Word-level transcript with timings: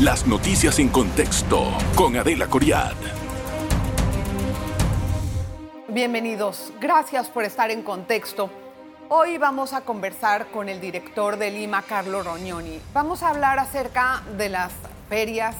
Las 0.00 0.26
noticias 0.26 0.80
en 0.80 0.88
contexto 0.88 1.68
con 1.94 2.16
Adela 2.16 2.48
Coriad. 2.48 2.94
Bienvenidos, 5.86 6.72
gracias 6.80 7.28
por 7.28 7.44
estar 7.44 7.70
en 7.70 7.84
contexto. 7.84 8.50
Hoy 9.08 9.38
vamos 9.38 9.72
a 9.72 9.82
conversar 9.82 10.48
con 10.48 10.68
el 10.68 10.80
director 10.80 11.36
de 11.36 11.52
Lima, 11.52 11.82
Carlo 11.82 12.24
Rognoni. 12.24 12.80
Vamos 12.92 13.22
a 13.22 13.28
hablar 13.28 13.60
acerca 13.60 14.24
de 14.36 14.48
las 14.48 14.72
ferias 15.08 15.54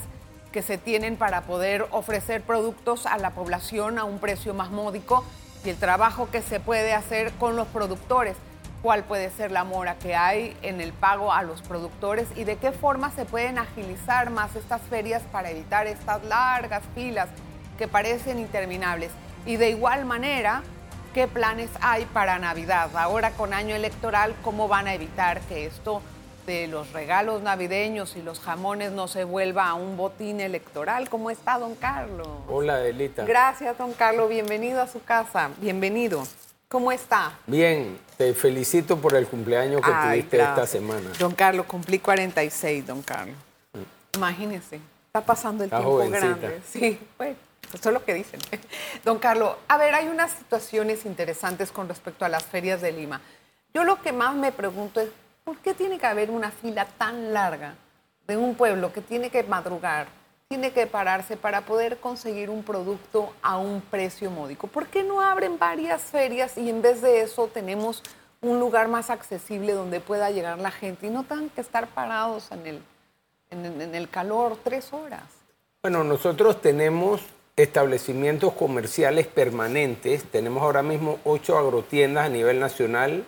que 0.51 0.63
se 0.63 0.79
tienen 0.79 1.17
para 1.17 1.43
poder 1.43 1.87
ofrecer 1.93 2.43
productos 2.43 3.07
a 3.07 3.19
la 3.19 3.31
población 3.31 4.01
a 4.01 4.05
un 4.05 4.19
precio 4.19 4.53
más 4.53 4.73
módico 4.73 5.25
y 5.65 5.69
el 5.69 5.77
trabajo 5.77 6.29
que 6.33 6.43
se 6.43 6.59
puede 6.59 6.93
hacer 6.93 7.31
con 7.35 7.55
los 7.55 7.69
productores 7.69 8.37
cuál 8.85 9.03
puede 9.05 9.31
ser 9.31 9.51
la 9.51 9.65
mora 9.65 9.95
que 9.95 10.15
hay 10.15 10.55
en 10.61 10.83
el 10.83 10.93
pago 10.93 11.33
a 11.33 11.43
los 11.43 11.63
productores 11.63 12.29
y 12.37 12.45
de 12.45 12.57
qué 12.57 12.71
forma 12.71 13.11
se 13.13 13.25
pueden 13.25 13.57
agilizar 13.57 14.29
más 14.29 14.55
estas 14.57 14.83
ferias 14.83 15.23
para 15.33 15.51
evitar 15.51 15.87
estas 15.87 16.23
largas 16.25 16.83
filas 16.95 17.31
que 17.79 17.89
parecen 17.89 18.39
interminables. 18.39 19.11
Y 19.47 19.57
de 19.57 19.71
igual 19.71 20.05
manera, 20.05 20.63
qué 21.15 21.27
planes 21.27 21.71
hay 21.81 22.05
para 22.05 22.39
Navidad. 22.39 22.95
Ahora 22.95 23.31
con 23.31 23.55
año 23.55 23.75
electoral, 23.75 24.35
¿cómo 24.45 24.69
van 24.69 24.87
a 24.87 24.93
evitar 24.93 25.41
que 25.41 25.65
esto 25.65 26.03
de 26.45 26.67
los 26.67 26.93
regalos 26.93 27.41
navideños 27.41 28.17
y 28.17 28.23
los 28.23 28.39
jamones 28.39 28.93
no 28.93 29.09
se 29.09 29.25
vuelva 29.25 29.67
a 29.67 29.73
un 29.73 29.97
botín 29.97 30.43
electoral? 30.43 31.09
¿Cómo 31.09 31.31
está, 31.31 31.59
don 31.59 31.75
Carlos? 31.75 32.29
Hola, 32.49 32.77
Delita. 32.77 33.25
Gracias, 33.25 33.79
don 33.79 33.95
Carlos. 33.95 34.29
Bienvenido 34.29 34.83
a 34.83 34.89
su 34.89 35.03
casa. 35.03 35.49
Bienvenido. 35.57 36.25
¿Cómo 36.75 36.91
está? 36.91 37.39
Bien, 37.47 38.01
te 38.17 38.35
felicito 38.35 38.97
por 38.97 39.15
el 39.15 39.29
cumpleaños 39.29 39.81
que 39.81 39.93
tuviste 39.93 40.43
esta 40.43 40.67
semana. 40.67 41.09
Don 41.21 41.33
Carlos, 41.33 41.67
cumplí 41.67 42.01
46, 42.01 42.85
don 42.85 43.01
Carlos. 43.01 43.37
Imagínese, 44.17 44.81
está 45.07 45.21
pasando 45.21 45.63
el 45.63 45.71
tiempo 45.71 45.99
grande. 45.99 46.61
Sí, 46.69 46.99
pues, 47.17 47.37
eso 47.73 47.91
es 47.91 47.95
lo 47.95 48.05
que 48.05 48.15
dicen. 48.15 48.41
Don 49.05 49.21
Carlos, 49.21 49.55
a 49.69 49.79
ver, 49.79 49.95
hay 49.95 50.09
unas 50.09 50.33
situaciones 50.33 51.07
interesantes 51.07 51.71
con 51.71 51.89
respecto 51.89 52.25
a 52.25 52.29
las 52.29 52.43
ferias 52.43 52.81
de 52.81 52.91
Lima. 52.91 53.21
Yo 53.73 53.85
lo 53.85 54.03
que 54.03 54.13
más 54.13 54.35
me 54.35 54.51
pregunto 54.51 55.01
es, 55.01 55.11
¿por 55.45 55.57
qué 55.59 55.75
tiene 55.75 56.01
que 56.01 56.07
haber 56.07 56.29
una 56.29 56.51
fila 56.51 56.87
tan 56.99 57.33
larga 57.33 57.77
de 58.27 58.37
un 58.37 58.57
pueblo 58.57 58.93
que 58.93 59.01
tiene 59.01 59.31
que 59.31 59.45
madrugar 59.45 60.09
tiene 60.49 60.73
que 60.73 60.87
pararse 60.87 61.37
para 61.37 61.63
poder 61.63 61.99
conseguir 61.99 62.51
un 62.51 62.63
producto 62.63 63.33
a 63.43 63.57
un 63.59 63.81
precio 63.81 64.31
módico. 64.31 64.67
¿Por 64.67 64.87
qué 64.87 65.03
no 65.03 65.21
abren 65.21 65.59
varias 65.59 66.03
ferias 66.03 66.57
y 66.57 66.71
en 66.71 66.83
vez 66.83 67.03
de 67.03 67.23
eso 67.23 67.49
tenemos 67.53 68.03
un 68.41 68.61
lugar 68.61 68.89
más 68.89 69.11
accesible 69.11 69.73
donde 69.73 70.01
pueda 70.01 70.31
llegar 70.31 70.59
la 70.59 70.71
gente 70.71 71.07
y 71.07 71.11
no 71.11 71.25
tengan 71.25 71.49
que 71.51 71.61
estar 71.61 71.89
parados 71.89 72.53
en 72.53 72.67
el, 72.67 72.83
en, 73.51 73.95
el 73.95 74.09
calor 74.09 74.59
tres 74.63 74.93
horas? 74.93 75.25
Bueno, 75.83 76.05
nosotros 76.05 76.61
tenemos 76.61 77.23
establecimientos 77.57 78.53
comerciales 78.53 79.27
permanentes. 79.27 80.25
Tenemos 80.25 80.63
ahora 80.63 80.83
mismo 80.83 81.19
ocho 81.25 81.59
agrotiendas 81.59 82.27
a 82.27 82.29
nivel 82.29 82.61
nacional 82.61 83.25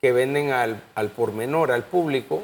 que 0.00 0.12
venden 0.12 0.50
al, 0.50 0.82
al 0.94 1.10
por 1.10 1.32
menor, 1.32 1.72
al 1.72 1.84
público 1.84 2.42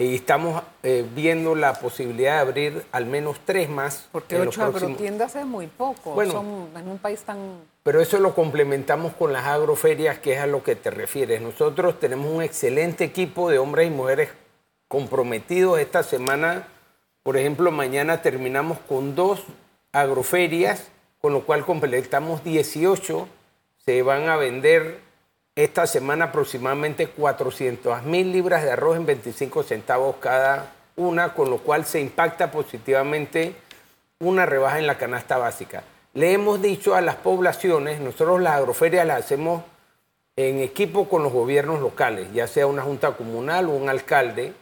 y 0.00 0.14
estamos 0.14 0.62
eh, 0.82 1.06
viendo 1.14 1.54
la 1.54 1.74
posibilidad 1.74 2.36
de 2.36 2.40
abrir 2.40 2.84
al 2.90 3.04
menos 3.04 3.36
tres 3.44 3.68
más. 3.68 4.08
Porque 4.10 4.40
ocho 4.40 4.64
agrotiendas 4.64 5.36
es 5.36 5.44
muy 5.44 5.66
poco, 5.66 6.12
bueno, 6.12 6.68
en 6.74 6.88
un 6.88 6.96
país 6.96 7.20
tan... 7.20 7.38
Pero 7.82 8.00
eso 8.00 8.18
lo 8.18 8.34
complementamos 8.34 9.12
con 9.12 9.34
las 9.34 9.44
agroferias, 9.44 10.18
que 10.18 10.32
es 10.32 10.40
a 10.40 10.46
lo 10.46 10.62
que 10.62 10.74
te 10.74 10.90
refieres. 10.90 11.42
Nosotros 11.42 12.00
tenemos 12.00 12.32
un 12.32 12.42
excelente 12.42 13.04
equipo 13.04 13.50
de 13.50 13.58
hombres 13.58 13.88
y 13.88 13.90
mujeres 13.90 14.30
comprometidos. 14.88 15.78
Esta 15.78 16.02
semana, 16.02 16.66
por 17.22 17.36
ejemplo, 17.36 17.70
mañana 17.70 18.22
terminamos 18.22 18.78
con 18.78 19.14
dos 19.14 19.42
agroferias, 19.92 20.88
con 21.20 21.34
lo 21.34 21.44
cual 21.44 21.66
completamos 21.66 22.42
18. 22.42 23.28
Se 23.84 24.00
van 24.00 24.30
a 24.30 24.36
vender 24.36 25.09
esta 25.64 25.86
semana 25.86 26.26
aproximadamente 26.26 27.08
400 27.08 28.02
mil 28.04 28.32
libras 28.32 28.62
de 28.62 28.72
arroz 28.72 28.96
en 28.96 29.06
25 29.06 29.62
centavos 29.62 30.16
cada 30.20 30.72
una, 30.96 31.34
con 31.34 31.50
lo 31.50 31.58
cual 31.58 31.84
se 31.84 32.00
impacta 32.00 32.50
positivamente 32.50 33.54
una 34.18 34.46
rebaja 34.46 34.78
en 34.78 34.86
la 34.86 34.96
canasta 34.96 35.36
básica. 35.38 35.82
Le 36.14 36.32
hemos 36.32 36.62
dicho 36.62 36.94
a 36.94 37.00
las 37.00 37.16
poblaciones, 37.16 38.00
nosotros 38.00 38.40
las 38.40 38.54
agroferias 38.54 39.06
las 39.06 39.24
hacemos 39.24 39.62
en 40.36 40.60
equipo 40.60 41.08
con 41.08 41.22
los 41.22 41.32
gobiernos 41.32 41.80
locales, 41.80 42.32
ya 42.32 42.46
sea 42.46 42.66
una 42.66 42.82
junta 42.82 43.12
comunal 43.12 43.66
o 43.66 43.72
un 43.72 43.88
alcalde. 43.88 44.52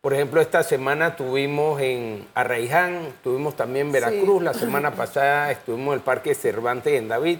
Por 0.00 0.14
ejemplo, 0.14 0.40
esta 0.40 0.62
semana 0.62 1.16
tuvimos 1.16 1.80
en 1.80 2.26
Arraiján, 2.34 3.12
tuvimos 3.22 3.56
también 3.56 3.86
en 3.86 3.92
Veracruz, 3.92 4.42
la 4.42 4.54
semana 4.54 4.92
pasada 4.92 5.50
estuvimos 5.50 5.88
en 5.88 5.94
el 5.94 6.00
Parque 6.00 6.34
Cervantes 6.34 6.94
en 6.94 7.08
David, 7.08 7.38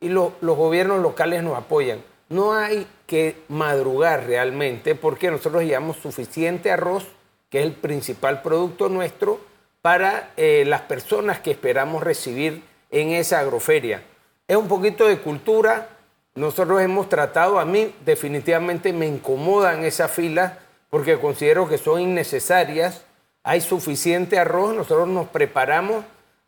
y 0.00 0.08
los 0.08 0.32
gobiernos 0.40 1.00
locales 1.00 1.42
nos 1.42 1.56
apoyan. 1.56 2.11
No 2.32 2.54
hay 2.54 2.86
que 3.06 3.36
madrugar 3.48 4.24
realmente 4.24 4.94
porque 4.94 5.30
nosotros 5.30 5.64
llevamos 5.64 5.98
suficiente 5.98 6.70
arroz, 6.70 7.06
que 7.50 7.60
es 7.60 7.66
el 7.66 7.72
principal 7.72 8.40
producto 8.40 8.88
nuestro, 8.88 9.38
para 9.82 10.30
eh, 10.38 10.64
las 10.66 10.80
personas 10.80 11.40
que 11.40 11.50
esperamos 11.50 12.02
recibir 12.02 12.62
en 12.90 13.10
esa 13.10 13.40
agroferia. 13.40 14.02
Es 14.48 14.56
un 14.56 14.66
poquito 14.66 15.06
de 15.06 15.18
cultura. 15.18 15.90
Nosotros 16.34 16.80
hemos 16.80 17.10
tratado, 17.10 17.60
a 17.60 17.66
mí 17.66 17.94
definitivamente 18.02 18.94
me 18.94 19.06
incomodan 19.06 19.84
esas 19.84 20.10
filas 20.10 20.54
porque 20.88 21.20
considero 21.20 21.68
que 21.68 21.76
son 21.76 22.00
innecesarias. 22.00 23.04
Hay 23.42 23.60
suficiente 23.60 24.38
arroz, 24.38 24.74
nosotros 24.74 25.06
nos 25.06 25.28
preparamos 25.28 26.02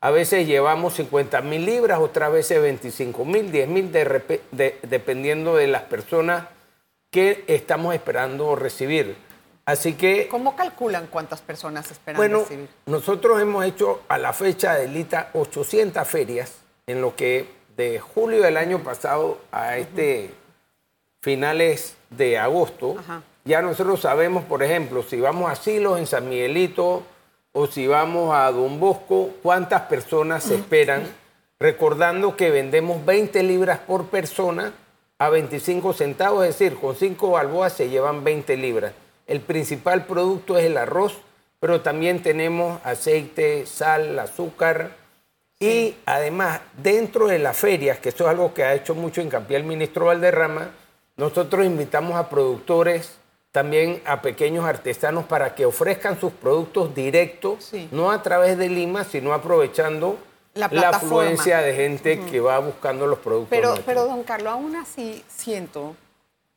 a 0.05 0.11
veces 0.11 0.47
llevamos 0.47 0.93
50 0.97 1.41
mil 1.41 1.65
libras, 1.65 1.99
otras 1.99 2.31
veces 2.31 2.61
25 2.61 3.25
mil, 3.25 3.51
10 3.51 3.69
mil, 3.69 3.91
dependiendo 4.83 5.57
de 5.57 5.67
las 5.67 5.85
personas 5.85 6.49
que 7.11 7.43
estamos 7.47 7.95
esperando 7.95 8.55
recibir. 8.55 9.17
Así 9.65 9.95
que... 9.95 10.29
¿Cómo 10.29 10.57
calculan 10.57 11.07
cuántas 11.07 11.41
personas 11.41 11.91
esperan 11.91 12.19
bueno, 12.19 12.41
recibir? 12.41 12.69
Nosotros 12.85 13.41
hemos 13.41 13.65
hecho 13.65 14.03
a 14.09 14.19
la 14.19 14.35
fecha 14.35 14.75
de 14.75 14.89
Lita 14.89 15.31
800 15.33 16.07
ferias, 16.07 16.53
en 16.87 17.01
lo 17.01 17.17
que 17.17 17.49
de 17.75 17.99
julio 17.99 18.43
del 18.43 18.59
año 18.59 18.81
pasado 18.81 19.39
a 19.53 19.79
este 19.79 20.35
finales 21.23 21.97
de 22.11 22.37
agosto, 22.37 22.97
ya 23.47 23.63
nosotros 23.63 24.03
sabemos, 24.03 24.45
por 24.45 24.63
ejemplo, 24.63 25.03
si 25.03 25.19
vamos 25.19 25.51
a 25.51 25.57
Silos 25.57 25.99
en 25.99 26.07
San 26.07 26.29
Miguelito, 26.29 27.05
o 27.57 27.69
si 27.69 27.87
vamos 27.87 28.35
a 28.35 28.51
Don 28.51 28.81
Bosco, 28.81 29.31
cuántas 29.41 29.83
personas 29.83 30.43
se 30.43 30.57
esperan, 30.57 31.05
recordando 31.61 32.37
que 32.37 32.51
vendemos 32.51 33.05
20 33.07 33.45
libras 33.45 33.79
por 33.79 34.07
persona 34.07 34.73
a 35.19 35.29
25 35.29 35.93
centavos, 35.93 36.45
es 36.45 36.59
decir, 36.59 36.77
con 36.77 36.97
5 36.97 37.31
balboas 37.31 37.73
se 37.73 37.89
llevan 37.89 38.25
20 38.25 38.57
libras. 38.57 38.93
El 39.29 39.41
principal 39.41 40.05
producto 40.05 40.59
es 40.59 40.65
el 40.65 40.77
arroz, 40.77 41.17
pero 41.61 41.81
también 41.81 42.25
tenemos 42.25 42.81
aceite, 42.85 43.67
sal, 43.67 44.19
azúcar. 44.19 44.91
Y 45.61 45.95
además, 46.07 46.61
dentro 46.83 47.29
de 47.29 47.39
las 47.39 47.57
ferias, 47.57 48.01
que 48.01 48.09
eso 48.09 48.25
es 48.25 48.31
algo 48.31 48.53
que 48.53 48.65
ha 48.65 48.75
hecho 48.75 48.97
mucho 48.97 49.23
hincapié 49.23 49.59
el 49.59 49.65
ministro 49.65 50.07
Valderrama, 50.07 50.71
nosotros 51.17 51.65
invitamos 51.65 52.17
a 52.17 52.29
productores 52.29 53.17
también 53.55 54.03
a 54.05 54.21
pequeños 54.21 54.65
artesanos 54.65 55.27
para 55.27 55.55
que 55.55 55.65
ofrezcan 55.65 56.19
sus 56.19 56.33
productos 56.33 56.93
directos, 56.93 57.71
no 57.93 58.11
a 58.11 58.21
través 58.21 58.59
de 58.59 58.69
Lima, 58.69 59.05
sino 59.05 59.33
aprovechando 59.33 60.19
la, 60.55 60.67
afluencia 60.89 61.59
de 61.59 61.73
gente 61.73 62.19
que 62.19 62.41
va 62.41 62.59
buscando 62.59 63.07
los 63.07 63.21
productos. 63.21 63.51
Pero, 63.51 63.77
pero, 63.87 64.07
don 64.07 64.25
Carlos, 64.25 64.55
aún 64.55 64.75
así 64.75 65.25
siento 65.29 65.95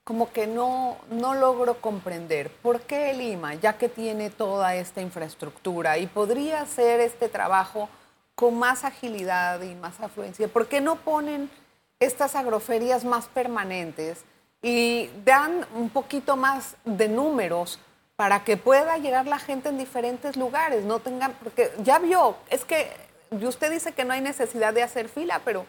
como 0.03 0.31
que 0.31 0.47
no, 0.47 0.97
no 1.11 1.35
logro 1.35 1.75
comprender 1.81 2.49
por 2.63 2.81
qué 2.81 3.13
Lima, 3.13 3.53
ya 3.53 3.73
que 3.73 3.89
tiene 3.89 4.31
toda 4.31 4.73
esta 4.73 4.99
infraestructura 4.99 5.99
y 5.99 6.07
podría 6.07 6.61
hacer 6.61 6.99
este 6.99 7.29
trabajo 7.29 7.89
con 8.33 8.57
más 8.57 8.83
agilidad 8.83 9.61
y 9.61 9.75
más 9.75 9.99
afluencia, 9.99 10.47
¿por 10.47 10.65
qué 10.67 10.81
no 10.81 10.95
ponen 10.95 11.51
estas 11.99 12.33
agroferias 12.33 13.05
más 13.05 13.27
permanentes? 13.27 14.23
Y 14.61 15.09
dan 15.23 15.65
un 15.75 15.89
poquito 15.89 16.35
más 16.35 16.75
de 16.83 17.07
números 17.07 17.79
para 18.15 18.43
que 18.43 18.57
pueda 18.57 18.97
llegar 18.97 19.27
la 19.27 19.39
gente 19.39 19.69
en 19.69 19.77
diferentes 19.77 20.37
lugares, 20.37 20.83
no 20.83 20.99
tengan, 20.99 21.33
porque 21.43 21.71
ya 21.83 21.99
vio, 21.99 22.35
es 22.49 22.65
que 22.65 22.91
usted 23.31 23.71
dice 23.71 23.93
que 23.93 24.05
no 24.05 24.13
hay 24.13 24.21
necesidad 24.21 24.73
de 24.73 24.81
hacer 24.81 25.07
fila, 25.07 25.41
pero 25.45 25.65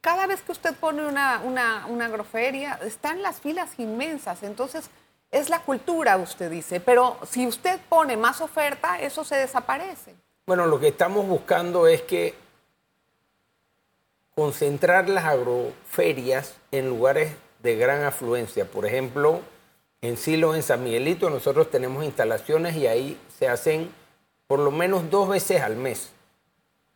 cada 0.00 0.26
vez 0.28 0.40
que 0.42 0.52
usted 0.52 0.74
pone 0.74 1.06
una, 1.06 1.40
una, 1.44 1.86
una 1.86 2.06
agroferia, 2.06 2.78
están 2.84 3.22
las 3.22 3.40
filas 3.40 3.78
inmensas, 3.78 4.44
entonces 4.44 4.88
es 5.32 5.50
la 5.50 5.60
cultura, 5.60 6.16
usted 6.16 6.50
dice, 6.50 6.78
pero 6.80 7.18
si 7.28 7.46
usted 7.46 7.80
pone 7.88 8.16
más 8.16 8.40
oferta, 8.40 9.00
eso 9.00 9.24
se 9.24 9.36
desaparece. 9.36 10.14
Bueno, 10.46 10.66
lo 10.66 10.78
que 10.78 10.88
estamos 10.88 11.26
buscando 11.26 11.88
es 11.88 12.02
que 12.02 12.34
concentrar 14.34 15.08
las 15.08 15.24
agroferias 15.24 16.54
en 16.70 16.88
lugares 16.88 17.32
de 17.62 17.76
gran 17.76 18.04
afluencia. 18.04 18.64
Por 18.64 18.86
ejemplo, 18.86 19.40
en 20.00 20.16
Silos, 20.16 20.56
en 20.56 20.62
San 20.62 20.84
Miguelito, 20.84 21.30
nosotros 21.30 21.70
tenemos 21.70 22.04
instalaciones 22.04 22.76
y 22.76 22.86
ahí 22.86 23.18
se 23.38 23.48
hacen 23.48 23.90
por 24.46 24.60
lo 24.60 24.70
menos 24.70 25.10
dos 25.10 25.28
veces 25.28 25.60
al 25.62 25.76
mes 25.76 26.12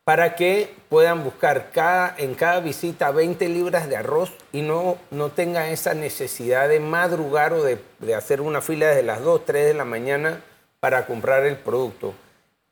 para 0.03 0.35
que 0.35 0.75
puedan 0.89 1.23
buscar 1.23 1.71
cada, 1.71 2.15
en 2.17 2.35
cada 2.35 2.59
visita 2.59 3.11
20 3.11 3.47
libras 3.47 3.87
de 3.87 3.95
arroz 3.95 4.33
y 4.51 4.61
no, 4.61 4.97
no 5.11 5.29
tengan 5.29 5.67
esa 5.67 5.93
necesidad 5.93 6.67
de 6.67 6.79
madrugar 6.79 7.53
o 7.53 7.63
de, 7.63 7.79
de 7.99 8.15
hacer 8.15 8.41
una 8.41 8.61
fila 8.61 8.87
desde 8.87 9.03
las 9.03 9.21
2, 9.21 9.45
3 9.45 9.65
de 9.67 9.73
la 9.73 9.85
mañana 9.85 10.41
para 10.79 11.05
comprar 11.05 11.45
el 11.45 11.55
producto. 11.55 12.13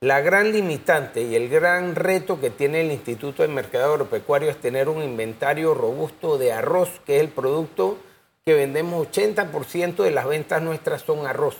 La 0.03 0.19
gran 0.19 0.51
limitante 0.51 1.21
y 1.21 1.35
el 1.35 1.47
gran 1.47 1.93
reto 1.93 2.41
que 2.41 2.49
tiene 2.49 2.81
el 2.81 2.91
Instituto 2.91 3.43
de 3.43 3.49
Mercado 3.49 3.93
Agropecuario 3.93 4.49
es 4.49 4.59
tener 4.59 4.89
un 4.89 5.03
inventario 5.03 5.75
robusto 5.75 6.39
de 6.39 6.51
arroz, 6.51 6.89
que 7.05 7.17
es 7.17 7.21
el 7.21 7.29
producto 7.29 7.99
que 8.43 8.55
vendemos 8.55 9.07
80% 9.09 9.97
de 9.97 10.09
las 10.09 10.25
ventas 10.25 10.63
nuestras 10.63 11.03
son 11.03 11.27
arroz. 11.27 11.55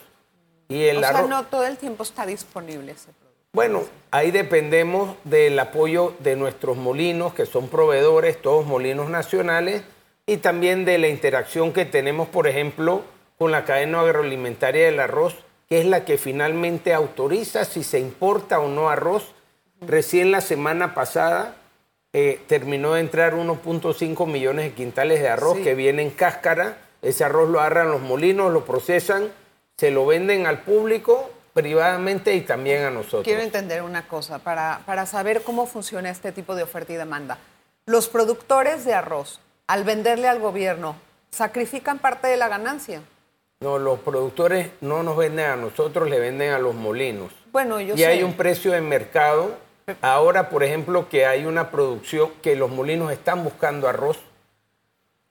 Y 0.70 0.86
el 0.86 0.98
o 0.98 1.00
sea, 1.02 1.22
no 1.22 1.46
todo 1.46 1.68
el 1.68 1.78
tiempo 1.78 2.02
está 2.02 2.26
disponible 2.26 2.94
ese 2.94 3.12
producto. 3.12 3.46
Bueno, 3.54 3.84
ahí 4.10 4.32
dependemos 4.32 5.18
del 5.24 5.60
apoyo 5.60 6.16
de 6.18 6.36
nuestros 6.36 6.78
molinos, 6.78 7.36
que 7.36 7.46
son 7.46 7.68
proveedores, 7.68 8.42
todos 8.42 8.66
molinos 8.66 9.12
nacionales, 9.12 9.84
y 10.26 10.38
también 10.38 10.84
de 10.84 10.98
la 10.98 11.10
interacción 11.10 11.74
que 11.74 11.86
tenemos, 11.86 12.28
por 12.28 12.48
ejemplo, 12.48 13.04
con 13.38 13.52
la 13.52 13.66
cadena 13.66 14.00
agroalimentaria 14.00 14.88
del 14.88 15.00
arroz, 15.00 15.36
que 15.72 15.80
es 15.80 15.86
la 15.86 16.04
que 16.04 16.18
finalmente 16.18 16.94
autoriza 16.94 17.64
si 17.64 17.86
se 17.86 17.98
importa 17.98 18.60
o 18.60 18.68
no 18.68 18.90
arroz. 18.90 19.32
Recién 19.80 20.30
la 20.30 20.42
semana 20.42 20.94
pasada 20.94 21.56
eh, 22.12 22.42
terminó 22.48 22.96
de 22.96 23.00
entrar 23.00 23.36
1.5 23.36 24.28
millones 24.28 24.66
de 24.66 24.74
quintales 24.74 25.22
de 25.22 25.30
arroz 25.30 25.60
que 25.60 25.74
viene 25.74 26.02
en 26.02 26.10
cáscara. 26.10 26.78
Ese 27.02 27.24
arroz 27.24 27.50
lo 27.50 27.62
agarran 27.62 27.90
los 27.90 28.02
molinos, 28.02 28.52
lo 28.52 28.66
procesan, 28.66 29.32
se 29.78 29.92
lo 29.92 30.06
venden 30.06 30.46
al 30.46 30.60
público 30.64 31.32
privadamente 31.54 32.36
y 32.36 32.42
también 32.42 32.84
a 32.84 32.92
nosotros. 32.92 33.24
Quiero 33.24 33.42
entender 33.42 33.82
una 33.82 34.10
cosa, 34.10 34.40
para, 34.40 34.82
para 34.86 35.06
saber 35.06 35.42
cómo 35.42 35.68
funciona 35.68 36.10
este 36.10 36.34
tipo 36.34 36.54
de 36.54 36.64
oferta 36.64 36.92
y 36.92 36.98
demanda. 36.98 37.38
Los 37.86 38.10
productores 38.10 38.84
de 38.84 38.94
arroz, 38.94 39.40
al 39.68 39.86
venderle 39.86 40.28
al 40.28 40.40
gobierno, 40.40 40.98
¿sacrifican 41.30 42.00
parte 42.00 42.28
de 42.28 42.36
la 42.36 42.50
ganancia? 42.50 43.04
No, 43.62 43.78
los 43.78 44.00
productores 44.00 44.72
no 44.82 45.04
nos 45.04 45.16
venden 45.16 45.46
a 45.46 45.56
nosotros, 45.56 46.10
le 46.10 46.20
venden 46.20 46.52
a 46.52 46.58
los 46.60 46.74
molinos. 46.74 47.32
Bueno, 47.52 47.80
yo 47.80 47.96
y 47.96 48.04
hay 48.04 48.24
un 48.24 48.34
precio 48.34 48.72
de 48.72 48.82
mercado. 48.82 49.56
Ahora, 50.02 50.50
por 50.50 50.64
ejemplo, 50.64 51.10
que 51.10 51.28
hay 51.28 51.46
una 51.46 51.70
producción 51.70 52.32
que 52.42 52.56
los 52.56 52.72
molinos 52.72 53.12
están 53.12 53.44
buscando 53.44 53.88
arroz, 53.88 54.18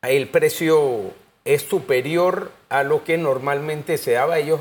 el 0.02 0.28
precio 0.28 1.12
es 1.44 1.62
superior 1.62 2.52
a 2.68 2.84
lo 2.84 3.02
que 3.02 3.18
normalmente 3.18 3.98
se 3.98 4.12
daba. 4.12 4.38
Ellos, 4.38 4.60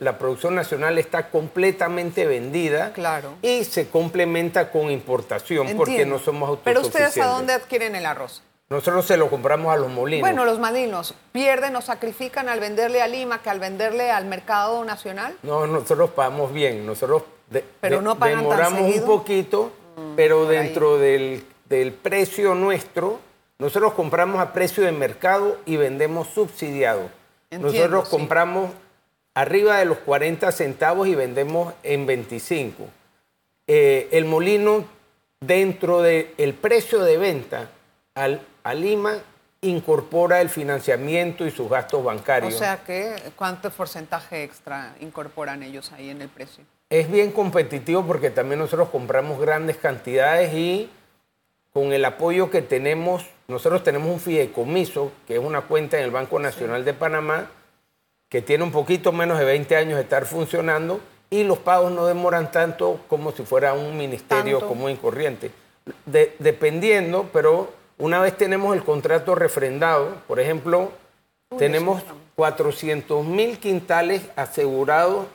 la 0.00 0.18
producción 0.18 0.54
nacional 0.54 0.98
está 0.98 1.30
completamente 1.30 2.26
vendida 2.26 2.92
claro. 2.92 3.34
y 3.40 3.64
se 3.64 3.88
complementa 3.88 4.70
con 4.70 4.90
importación 4.90 5.76
porque 5.76 6.04
no 6.04 6.18
somos 6.18 6.48
autosuficientes. 6.48 6.92
Pero 6.92 7.06
ustedes 7.06 7.24
a 7.24 7.28
dónde 7.28 7.54
adquieren 7.54 7.94
el 7.94 8.04
arroz? 8.04 8.42
Nosotros 8.70 9.06
se 9.06 9.16
lo 9.16 9.30
compramos 9.30 9.72
a 9.72 9.76
los 9.76 9.90
molinos. 9.90 10.20
Bueno, 10.20 10.44
los 10.44 10.58
molinos 10.58 11.14
pierden 11.32 11.74
o 11.76 11.80
sacrifican 11.80 12.48
al 12.48 12.60
venderle 12.60 13.00
a 13.00 13.08
Lima 13.08 13.40
que 13.42 13.50
al 13.50 13.60
venderle 13.60 14.10
al 14.10 14.26
mercado 14.26 14.84
nacional. 14.84 15.36
No, 15.42 15.66
nosotros 15.66 16.10
pagamos 16.10 16.52
bien. 16.52 16.84
Nosotros 16.84 17.22
pero 17.80 18.02
no 18.02 18.14
demoramos 18.14 18.94
un 18.94 19.06
poquito, 19.06 19.72
mm, 19.96 20.16
pero 20.16 20.44
dentro 20.46 20.98
del, 20.98 21.44
del 21.68 21.92
precio 21.92 22.54
nuestro 22.54 23.20
nosotros 23.60 23.94
compramos 23.94 24.40
a 24.40 24.52
precio 24.52 24.84
de 24.84 24.92
mercado 24.92 25.58
y 25.66 25.76
vendemos 25.76 26.28
subsidiado. 26.28 27.10
Nosotros 27.50 28.08
compramos 28.08 28.70
arriba 29.34 29.78
de 29.78 29.84
los 29.84 29.98
40 29.98 30.52
centavos 30.52 31.08
y 31.08 31.16
vendemos 31.16 31.74
en 31.82 32.06
25. 32.06 32.84
Eh, 33.66 34.08
el 34.12 34.26
molino, 34.26 34.84
dentro 35.40 36.02
del 36.02 36.54
precio 36.60 37.02
de 37.02 37.16
venta 37.16 37.70
al, 38.14 38.40
a 38.68 38.74
Lima, 38.74 39.16
incorpora 39.62 40.40
el 40.40 40.50
financiamiento 40.50 41.46
y 41.46 41.50
sus 41.50 41.70
gastos 41.70 42.04
bancarios. 42.04 42.54
O 42.54 42.58
sea 42.58 42.78
que, 42.84 43.16
¿cuánto 43.34 43.70
porcentaje 43.70 44.44
extra 44.44 44.94
incorporan 45.00 45.62
ellos 45.62 45.90
ahí 45.92 46.10
en 46.10 46.20
el 46.20 46.28
precio? 46.28 46.64
Es 46.90 47.10
bien 47.10 47.32
competitivo 47.32 48.04
porque 48.06 48.30
también 48.30 48.60
nosotros 48.60 48.90
compramos 48.90 49.40
grandes 49.40 49.76
cantidades 49.78 50.52
y 50.54 50.90
con 51.72 51.92
el 51.92 52.04
apoyo 52.04 52.50
que 52.50 52.62
tenemos, 52.62 53.24
nosotros 53.46 53.82
tenemos 53.82 54.10
un 54.10 54.20
fideicomiso, 54.20 55.12
que 55.26 55.34
es 55.34 55.40
una 55.40 55.62
cuenta 55.62 55.98
en 55.98 56.04
el 56.04 56.10
Banco 56.10 56.38
Nacional 56.38 56.84
de 56.84 56.94
Panamá, 56.94 57.50
que 58.28 58.42
tiene 58.42 58.64
un 58.64 58.72
poquito 58.72 59.12
menos 59.12 59.38
de 59.38 59.44
20 59.44 59.76
años 59.76 59.96
de 59.96 60.02
estar 60.02 60.26
funcionando 60.26 61.00
y 61.30 61.44
los 61.44 61.58
pagos 61.58 61.90
no 61.92 62.06
demoran 62.06 62.50
tanto 62.50 63.00
como 63.08 63.32
si 63.32 63.44
fuera 63.44 63.72
un 63.72 63.96
ministerio 63.96 64.60
común 64.66 64.90
y 64.92 64.96
corriente. 64.96 65.50
dependiendo, 66.04 67.30
pero 67.32 67.77
una 67.98 68.20
vez 68.20 68.36
tenemos 68.36 68.74
el 68.76 68.84
contrato 68.84 69.34
refrendado, 69.34 70.22
por 70.26 70.40
ejemplo, 70.40 70.92
tenemos 71.58 72.02
400 72.36 73.24
mil 73.24 73.58
quintales 73.58 74.22
asegurados 74.36 75.26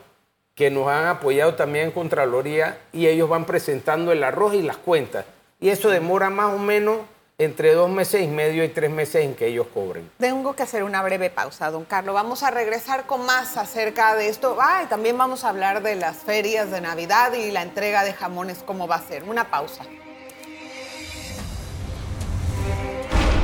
que 0.56 0.70
nos 0.70 0.88
han 0.88 1.08
apoyado 1.08 1.56
también 1.56 1.86
en 1.86 1.92
Contraloría 1.92 2.78
y 2.92 3.08
ellos 3.08 3.28
van 3.28 3.46
presentando 3.46 4.12
el 4.12 4.24
arroz 4.24 4.54
y 4.54 4.62
las 4.62 4.78
cuentas 4.78 5.26
y 5.60 5.70
eso 5.70 5.90
demora 5.90 6.30
más 6.30 6.54
o 6.54 6.58
menos 6.58 7.00
entre 7.38 7.74
dos 7.74 7.90
meses 7.90 8.22
y 8.22 8.28
medio 8.28 8.64
y 8.64 8.70
tres 8.70 8.92
meses 8.92 9.26
en 9.26 9.36
que 9.36 9.48
ellos 9.48 9.68
cobren. 9.74 10.10
Tengo 10.18 10.56
que 10.56 10.64
hacer 10.64 10.84
una 10.84 11.02
breve 11.02 11.30
pausa, 11.30 11.72
don 11.72 11.84
Carlos. 11.84 12.14
Vamos 12.14 12.44
a 12.44 12.52
regresar 12.52 13.06
con 13.06 13.26
más 13.26 13.58
acerca 13.58 14.16
de 14.16 14.30
esto. 14.30 14.58
Ah, 14.62 14.84
y 14.84 14.88
también 14.88 15.18
vamos 15.18 15.44
a 15.44 15.50
hablar 15.50 15.82
de 15.82 15.96
las 15.96 16.18
ferias 16.18 16.70
de 16.70 16.82
Navidad 16.82 17.34
y 17.34 17.52
la 17.52 17.64
entrega 17.64 18.04
de 18.04 18.14
jamones, 18.14 18.64
cómo 18.64 18.88
va 18.88 18.98
a 18.98 19.02
ser. 19.02 19.24
Una 19.24 19.50
pausa. 19.50 19.84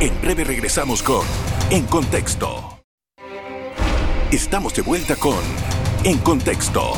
En 0.02 0.22
breve 0.22 0.46
regresamos 0.46 1.04
con 1.04 1.28
En 1.70 1.86
Contexto. 1.86 2.80
Estamos 4.32 4.74
de 4.74 4.82
vuelta 4.82 5.18
con 5.18 5.38
En 6.06 6.20
Contexto. 6.20 6.94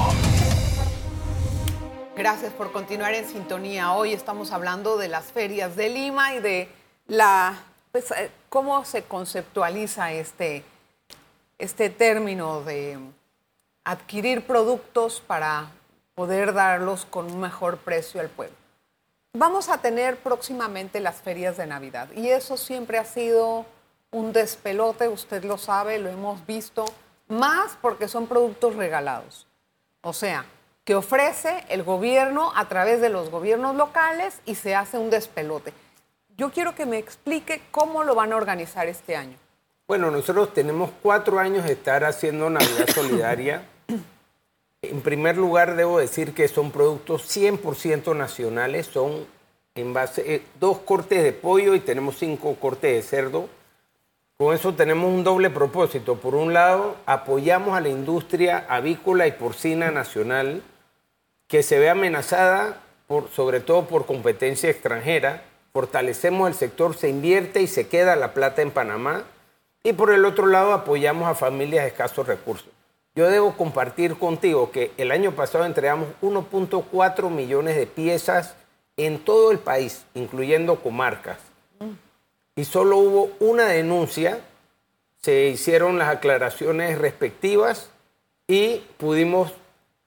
Gracias 2.15 2.53
por 2.53 2.71
continuar 2.71 3.15
en 3.15 3.27
sintonía. 3.27 3.93
Hoy 3.93 4.13
estamos 4.13 4.51
hablando 4.51 4.97
de 4.97 5.07
las 5.07 5.31
ferias 5.31 5.75
de 5.75 5.89
Lima 5.89 6.35
y 6.35 6.41
de 6.41 6.69
la 7.07 7.63
pues, 7.91 8.11
eh, 8.11 8.29
cómo 8.49 8.85
se 8.85 9.01
conceptualiza 9.01 10.11
este, 10.11 10.63
este 11.57 11.89
término 11.89 12.61
de 12.61 12.99
adquirir 13.83 14.45
productos 14.45 15.23
para 15.25 15.71
poder 16.13 16.53
darlos 16.53 17.05
con 17.05 17.31
un 17.31 17.39
mejor 17.39 17.77
precio 17.77 18.21
al 18.21 18.29
pueblo. 18.29 18.60
Vamos 19.33 19.69
a 19.69 19.77
tener 19.77 20.17
próximamente 20.17 20.99
las 20.99 21.21
ferias 21.21 21.55
de 21.55 21.65
Navidad 21.65 22.09
y 22.13 22.29
eso 22.29 22.57
siempre 22.57 22.97
ha 22.97 23.05
sido 23.05 23.65
un 24.11 24.33
despelote, 24.33 25.07
usted 25.07 25.45
lo 25.45 25.57
sabe, 25.57 25.99
lo 25.99 26.09
hemos 26.09 26.45
visto, 26.45 26.83
más 27.29 27.77
porque 27.81 28.09
son 28.09 28.27
productos 28.27 28.75
regalados. 28.75 29.47
O 30.01 30.11
sea, 30.11 30.45
que 30.83 30.95
ofrece 30.95 31.63
el 31.69 31.83
gobierno 31.83 32.51
a 32.55 32.67
través 32.67 32.99
de 32.99 33.07
los 33.07 33.29
gobiernos 33.29 33.75
locales 33.77 34.41
y 34.45 34.55
se 34.55 34.75
hace 34.75 34.97
un 34.97 35.09
despelote. 35.09 35.73
Yo 36.35 36.51
quiero 36.51 36.75
que 36.75 36.85
me 36.85 36.97
explique 36.97 37.61
cómo 37.71 38.03
lo 38.03 38.15
van 38.15 38.33
a 38.33 38.35
organizar 38.35 38.87
este 38.87 39.15
año. 39.15 39.37
Bueno, 39.87 40.11
nosotros 40.11 40.53
tenemos 40.53 40.89
cuatro 41.01 41.39
años 41.39 41.63
de 41.63 41.73
estar 41.73 42.03
haciendo 42.03 42.49
Navidad 42.49 42.87
Solidaria. 42.93 43.63
En 44.83 45.01
primer 45.01 45.37
lugar, 45.37 45.75
debo 45.75 45.99
decir 45.99 46.33
que 46.33 46.47
son 46.47 46.71
productos 46.71 47.23
100% 47.35 48.15
nacionales, 48.15 48.87
son 48.87 49.27
en 49.75 49.93
base 49.93 50.23
eh, 50.35 50.41
dos 50.59 50.79
cortes 50.79 51.23
de 51.23 51.33
pollo 51.33 51.75
y 51.75 51.79
tenemos 51.79 52.17
cinco 52.17 52.55
cortes 52.55 52.95
de 52.95 53.01
cerdo. 53.03 53.47
Con 54.37 54.55
eso 54.55 54.73
tenemos 54.73 55.13
un 55.13 55.23
doble 55.23 55.51
propósito. 55.51 56.15
Por 56.15 56.33
un 56.33 56.53
lado, 56.53 56.95
apoyamos 57.05 57.77
a 57.77 57.81
la 57.81 57.89
industria 57.89 58.65
avícola 58.67 59.27
y 59.27 59.33
porcina 59.33 59.91
nacional 59.91 60.63
que 61.47 61.61
se 61.61 61.77
ve 61.77 61.89
amenazada 61.89 62.81
sobre 63.33 63.59
todo 63.59 63.85
por 63.85 64.05
competencia 64.05 64.69
extranjera, 64.69 65.43
fortalecemos 65.73 66.47
el 66.47 66.55
sector, 66.55 66.95
se 66.95 67.09
invierte 67.09 67.61
y 67.61 67.67
se 67.67 67.87
queda 67.87 68.15
la 68.15 68.33
plata 68.33 68.61
en 68.61 68.71
Panamá, 68.71 69.23
y 69.83 69.93
por 69.93 70.11
el 70.11 70.23
otro 70.25 70.47
lado 70.47 70.73
apoyamos 70.73 71.27
a 71.27 71.35
familias 71.35 71.83
de 71.83 71.89
escasos 71.89 72.25
recursos. 72.25 72.69
Yo 73.13 73.29
debo 73.29 73.57
compartir 73.57 74.17
contigo 74.17 74.71
que 74.71 74.91
el 74.97 75.11
año 75.11 75.33
pasado 75.33 75.65
entregamos 75.65 76.07
1.4 76.21 77.29
millones 77.29 77.75
de 77.75 77.85
piezas 77.85 78.55
en 78.95 79.19
todo 79.19 79.51
el 79.51 79.59
país, 79.59 80.05
incluyendo 80.13 80.81
comarcas. 80.81 81.37
Y 82.55 82.65
solo 82.65 82.97
hubo 82.97 83.31
una 83.39 83.65
denuncia, 83.65 84.39
se 85.21 85.47
hicieron 85.47 85.97
las 85.97 86.09
aclaraciones 86.09 86.97
respectivas 86.97 87.89
y 88.47 88.83
pudimos 88.97 89.51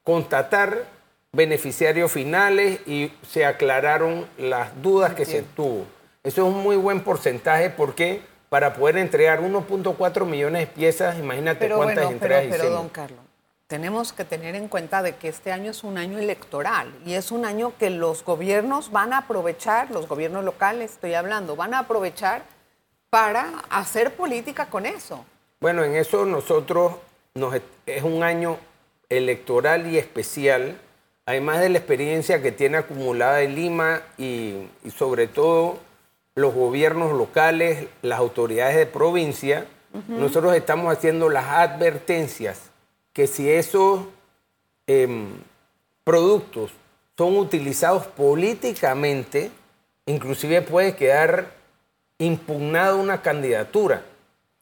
constatar 0.02 0.84
beneficiarios 1.32 2.12
finales 2.12 2.80
y 2.86 3.12
se 3.28 3.44
aclararon 3.44 4.26
las 4.38 4.80
dudas 4.82 5.14
que 5.14 5.24
se 5.26 5.42
tuvo. 5.42 5.84
Eso 6.22 6.46
es 6.46 6.54
un 6.54 6.62
muy 6.62 6.76
buen 6.76 7.00
porcentaje 7.00 7.68
porque 7.70 8.22
para 8.54 8.72
poder 8.72 8.98
entregar 8.98 9.40
1.4 9.40 10.26
millones 10.26 10.60
de 10.60 10.66
piezas, 10.68 11.18
imagínate 11.18 11.68
cuántas 11.68 12.08
entregas 12.08 12.44
pero, 12.48 12.62
pero, 12.62 12.70
don 12.70 12.88
Carlos, 12.88 13.18
tenemos 13.66 14.12
que 14.12 14.24
tener 14.24 14.54
en 14.54 14.68
cuenta 14.68 15.02
de 15.02 15.16
que 15.16 15.26
este 15.26 15.50
año 15.50 15.72
es 15.72 15.82
un 15.82 15.98
año 15.98 16.20
electoral 16.20 16.94
y 17.04 17.14
es 17.14 17.32
un 17.32 17.44
año 17.46 17.72
que 17.76 17.90
los 17.90 18.24
gobiernos 18.24 18.92
van 18.92 19.12
a 19.12 19.18
aprovechar, 19.18 19.90
los 19.90 20.06
gobiernos 20.06 20.44
locales 20.44 20.92
estoy 20.92 21.14
hablando, 21.14 21.56
van 21.56 21.74
a 21.74 21.80
aprovechar 21.80 22.44
para 23.10 23.64
hacer 23.70 24.14
política 24.14 24.66
con 24.66 24.86
eso. 24.86 25.24
Bueno, 25.58 25.82
en 25.82 25.96
eso 25.96 26.24
nosotros 26.24 26.92
nos, 27.34 27.56
es 27.86 28.04
un 28.04 28.22
año 28.22 28.58
electoral 29.08 29.88
y 29.88 29.98
especial, 29.98 30.78
además 31.26 31.58
de 31.58 31.70
la 31.70 31.78
experiencia 31.78 32.40
que 32.40 32.52
tiene 32.52 32.76
acumulada 32.76 33.42
en 33.42 33.56
Lima 33.56 34.02
y, 34.16 34.68
y 34.84 34.92
sobre 34.96 35.26
todo 35.26 35.80
los 36.34 36.54
gobiernos 36.54 37.12
locales, 37.12 37.88
las 38.02 38.18
autoridades 38.18 38.76
de 38.76 38.86
provincia, 38.86 39.66
nosotros 40.08 40.56
estamos 40.56 40.92
haciendo 40.92 41.28
las 41.28 41.46
advertencias 41.46 42.70
que 43.12 43.28
si 43.28 43.48
esos 43.48 44.00
em, 44.88 45.28
productos 46.02 46.72
son 47.16 47.36
utilizados 47.36 48.08
políticamente, 48.08 49.52
inclusive 50.06 50.62
puede 50.62 50.96
quedar 50.96 51.52
impugnada 52.18 52.96
una 52.96 53.22
candidatura. 53.22 54.04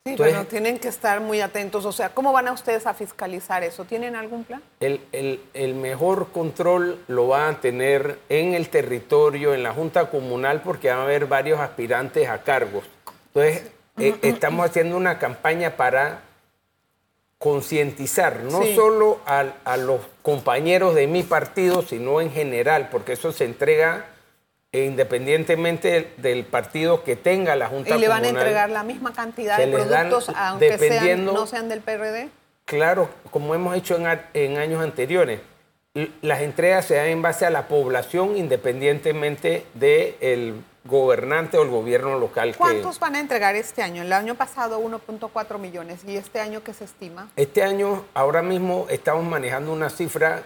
Sí, 0.05 0.17
pero 0.19 0.45
tienen 0.47 0.81
que 0.81 0.89
estar 0.89 1.21
muy 1.21 1.41
atentos. 1.41 1.85
O 1.85 1.93
sea, 1.93 2.09
¿cómo 2.09 2.33
van 2.33 2.49
a 2.49 2.53
ustedes 2.53 2.87
a 2.87 2.95
fiscalizar 2.95 3.63
eso? 3.63 3.85
¿Tienen 3.85 4.17
algún 4.17 4.43
plan? 4.43 4.61
El, 4.81 5.01
el, 5.53 5.75
mejor 5.75 6.33
control 6.33 6.99
lo 7.07 7.29
van 7.29 7.55
a 7.55 7.61
tener 7.61 8.19
en 8.29 8.55
el 8.55 8.69
territorio, 8.69 9.55
en 9.55 9.63
la 9.63 9.73
Junta 9.73 10.11
Comunal, 10.11 10.61
porque 10.63 10.89
van 10.89 10.99
a 10.99 11.03
haber 11.05 11.27
varios 11.27 11.61
aspirantes 11.61 12.29
a 12.29 12.43
cargos. 12.43 12.83
Entonces, 13.29 13.71
eh, 13.99 14.17
estamos 14.23 14.67
haciendo 14.67 14.97
una 14.97 15.21
campaña 15.21 15.77
para 15.77 16.23
concientizar 17.39 18.41
no 18.41 18.65
solo 18.75 19.21
a, 19.25 19.77
los 19.77 20.01
compañeros 20.23 20.97
de 20.97 21.07
mi 21.07 21.23
partido, 21.23 21.83
sino 21.83 22.21
en 22.21 22.33
general, 22.33 22.89
porque 22.91 23.13
eso 23.13 23.33
se 23.33 23.45
entrega 23.45 24.07
independientemente 24.73 26.14
del 26.17 26.45
partido 26.45 27.05
que 27.05 27.14
tenga 27.14 27.55
la 27.57 27.69
Junta 27.69 27.91
Comunal. 27.91 27.99
¿Y 27.99 28.02
le 28.02 28.09
van 28.09 28.25
a 28.25 28.29
entregar 28.29 28.71
la 28.71 28.83
misma 28.83 29.12
cantidad 29.12 29.59
de 29.59 29.69
productos, 29.69 30.31
aunque 30.35 30.79
sean, 30.79 31.25
no 31.26 31.47
sean 31.47 31.69
del 31.69 31.81
PRD? 31.81 32.31
Claro, 32.64 33.11
como 33.31 33.55
hemos 33.55 33.76
hecho 33.76 33.99
en, 34.33 34.59
años 34.59 34.83
anteriores. 34.83 35.41
Las 36.23 36.41
entregas 36.41 36.87
se 36.87 36.95
dan 36.95 37.09
en 37.09 37.21
base 37.21 37.45
a 37.45 37.50
la 37.50 37.69
población, 37.69 38.38
independientemente 38.38 39.67
del 39.75 40.64
gobernante 40.85 41.59
o 41.59 41.62
el 41.64 41.69
gobierno 41.69 42.19
local. 42.19 42.55
¿Cuántos 42.57 42.99
van 42.99 43.17
a 43.17 43.21
entregar 43.21 43.55
este 43.57 43.83
año? 43.83 44.00
El 44.02 44.12
año 44.14 44.35
pasado 44.35 44.81
1.4 44.81 45.59
millones. 45.59 46.00
¿Y 46.07 46.17
este 46.17 46.41
año 46.41 46.62
qué 46.64 46.73
se 46.73 46.85
estima? 46.85 47.29
Este 47.37 47.62
año, 47.62 48.07
ahora 48.14 48.41
mismo, 48.41 48.87
estamos 48.88 49.23
manejando 49.25 49.71
una 49.71 49.91
cifra 49.91 50.45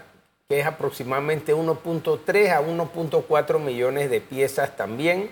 que 0.49 0.61
es 0.61 0.67
aproximadamente 0.67 1.55
1.3 1.55 2.51
a 2.51 2.61
1.4 2.61 3.59
millones 3.59 4.11
de 4.11 4.21
piezas 4.21 4.77
también. 4.77 5.31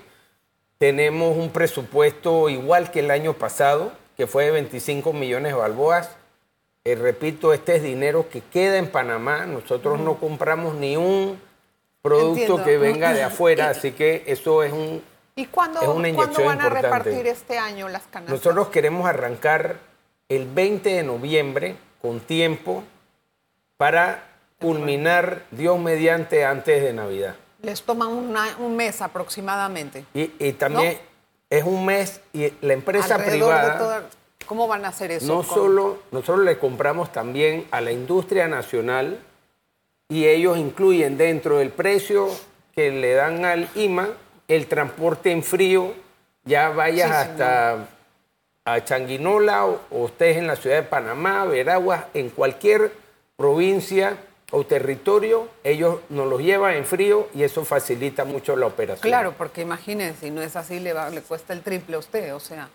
Tenemos 0.78 1.36
un 1.36 1.50
presupuesto 1.50 2.48
igual 2.48 2.90
que 2.90 3.00
el 3.00 3.10
año 3.10 3.34
pasado, 3.34 3.92
que 4.16 4.26
fue 4.26 4.44
de 4.46 4.50
25 4.50 5.12
millones 5.12 5.52
de 5.52 5.58
balboas. 5.58 6.10
Eh, 6.84 6.96
repito, 6.96 7.52
este 7.52 7.76
es 7.76 7.82
dinero 7.82 8.28
que 8.28 8.40
queda 8.40 8.76
en 8.78 8.88
Panamá. 8.88 9.46
Nosotros 9.46 10.00
no 10.00 10.16
compramos 10.16 10.74
ni 10.74 10.96
un 10.96 11.40
producto 12.02 12.62
que 12.62 12.76
venga 12.76 13.12
de 13.12 13.22
afuera, 13.24 13.70
así 13.70 13.92
que 13.92 14.24
eso 14.26 14.62
es 14.62 14.72
un 14.72 15.02
¿Y 15.36 15.46
cuándo, 15.46 15.80
¿cuándo 15.80 16.44
van 16.44 16.60
a 16.60 16.68
repartir 16.68 17.26
este 17.26 17.58
año 17.58 17.88
las 17.88 18.02
canastas? 18.02 18.38
Nosotros 18.38 18.68
queremos 18.68 19.06
arrancar 19.06 19.78
el 20.28 20.46
20 20.46 20.88
de 20.90 21.02
noviembre 21.02 21.76
con 22.00 22.20
tiempo 22.20 22.84
para 23.76 24.33
culminar 24.64 25.42
Dios 25.50 25.78
mediante 25.78 26.46
antes 26.46 26.82
de 26.82 26.94
Navidad. 26.94 27.36
Les 27.60 27.82
toma 27.82 28.06
un 28.06 28.76
mes 28.76 29.02
aproximadamente. 29.02 30.06
Y, 30.14 30.52
también 30.52 30.98
es 31.50 31.64
un 31.64 31.84
mes 31.84 32.22
y 32.32 32.50
la 32.62 32.72
empresa 32.72 33.18
privada... 33.18 34.08
¿Cómo 34.46 34.68
van 34.68 34.84
a 34.84 34.88
hacer 34.88 35.10
eso? 35.10 35.26
No 35.26 35.42
solo, 35.42 36.00
nosotros 36.12 36.44
le 36.44 36.58
compramos 36.58 37.12
también 37.12 37.66
a 37.70 37.80
la 37.80 37.92
industria 37.92 38.46
nacional 38.46 39.18
y 40.08 40.26
ellos 40.26 40.58
incluyen 40.58 41.16
dentro 41.16 41.58
del 41.58 41.70
precio 41.70 42.28
que 42.74 42.90
le 42.90 43.14
dan 43.14 43.44
al 43.46 43.70
IMA 43.74 44.08
el 44.48 44.66
transporte 44.66 45.30
en 45.30 45.42
frío, 45.42 45.94
ya 46.44 46.68
vayas 46.68 47.10
hasta 47.10 47.88
a 48.66 48.84
Changuinola 48.84 49.64
o, 49.66 49.80
ustedes 49.90 50.38
en 50.38 50.46
la 50.46 50.56
ciudad 50.56 50.76
de 50.76 50.82
Panamá, 50.82 51.44
Veragua, 51.44 52.08
en 52.14 52.30
cualquier 52.30 52.92
provincia 53.36 54.18
o 54.50 54.64
territorio, 54.64 55.48
ellos 55.64 56.00
nos 56.10 56.28
los 56.28 56.40
llevan 56.40 56.74
en 56.74 56.84
frío 56.84 57.28
y 57.34 57.42
eso 57.42 57.64
facilita 57.64 58.24
mucho 58.24 58.56
la 58.56 58.66
operación. 58.66 59.02
Claro, 59.02 59.34
porque 59.36 59.62
imagínense, 59.62 60.26
si 60.26 60.30
no 60.30 60.42
es 60.42 60.54
así, 60.56 60.80
le, 60.80 60.92
va, 60.92 61.10
le 61.10 61.22
cuesta 61.22 61.52
el 61.52 61.62
triple 61.62 61.96
a 61.96 61.98
usted, 61.98 62.34
o 62.34 62.40
sea, 62.40 62.68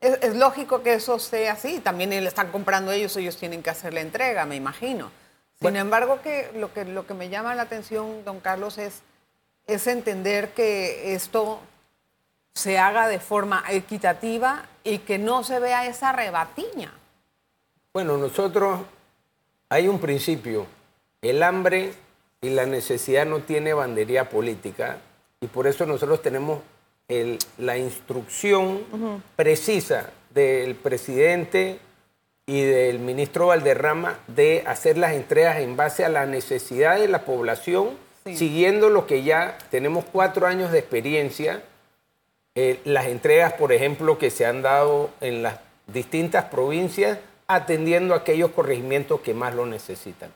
es, 0.00 0.18
es 0.22 0.36
lógico 0.36 0.82
que 0.82 0.94
eso 0.94 1.18
sea 1.18 1.52
así, 1.52 1.80
también 1.80 2.10
le 2.10 2.26
están 2.26 2.50
comprando 2.50 2.92
ellos, 2.92 3.16
ellos 3.16 3.36
tienen 3.36 3.62
que 3.62 3.70
hacer 3.70 3.92
la 3.92 4.00
entrega, 4.00 4.46
me 4.46 4.56
imagino. 4.56 5.10
Sin 5.60 5.76
embargo, 5.76 6.20
que 6.22 6.50
lo, 6.54 6.72
que 6.72 6.86
lo 6.86 7.06
que 7.06 7.12
me 7.12 7.28
llama 7.28 7.54
la 7.54 7.62
atención, 7.62 8.24
don 8.24 8.40
Carlos, 8.40 8.78
es, 8.78 9.02
es 9.66 9.86
entender 9.86 10.54
que 10.54 11.14
esto 11.14 11.60
se 12.54 12.78
haga 12.78 13.08
de 13.08 13.20
forma 13.20 13.62
equitativa 13.68 14.64
y 14.84 14.98
que 14.98 15.18
no 15.18 15.44
se 15.44 15.60
vea 15.60 15.86
esa 15.86 16.12
rebatiña. 16.12 16.94
Bueno, 17.92 18.16
nosotros 18.16 18.80
hay 19.68 19.86
un 19.86 20.00
principio, 20.00 20.66
el 21.22 21.42
hambre 21.42 21.92
y 22.40 22.50
la 22.50 22.66
necesidad 22.66 23.26
no 23.26 23.40
tiene 23.40 23.74
bandería 23.74 24.28
política 24.28 24.98
y 25.40 25.46
por 25.46 25.66
eso 25.66 25.86
nosotros 25.86 26.22
tenemos 26.22 26.60
la 27.58 27.76
instrucción 27.76 29.22
precisa 29.36 30.10
del 30.32 30.76
presidente 30.76 31.78
y 32.46 32.62
del 32.62 32.98
ministro 32.98 33.48
Valderrama 33.48 34.18
de 34.28 34.62
hacer 34.66 34.96
las 34.96 35.12
entregas 35.12 35.58
en 35.58 35.76
base 35.76 36.04
a 36.04 36.08
la 36.08 36.26
necesidad 36.26 36.98
de 36.98 37.08
la 37.08 37.24
población, 37.24 37.90
siguiendo 38.24 38.90
lo 38.90 39.06
que 39.06 39.22
ya 39.22 39.58
tenemos 39.70 40.04
cuatro 40.10 40.46
años 40.46 40.72
de 40.72 40.78
experiencia. 40.80 41.62
Eh, 42.54 42.80
las 42.84 43.06
entregas, 43.06 43.52
por 43.52 43.72
ejemplo, 43.72 44.18
que 44.18 44.30
se 44.30 44.46
han 44.46 44.62
dado 44.62 45.10
en 45.20 45.42
las 45.42 45.58
distintas 45.86 46.46
provincias, 46.46 47.18
atendiendo 47.46 48.14
a 48.14 48.18
aquellos 48.18 48.50
corregimientos 48.50 49.20
que 49.20 49.34
más 49.34 49.54
lo 49.54 49.66
necesitan. 49.66 50.30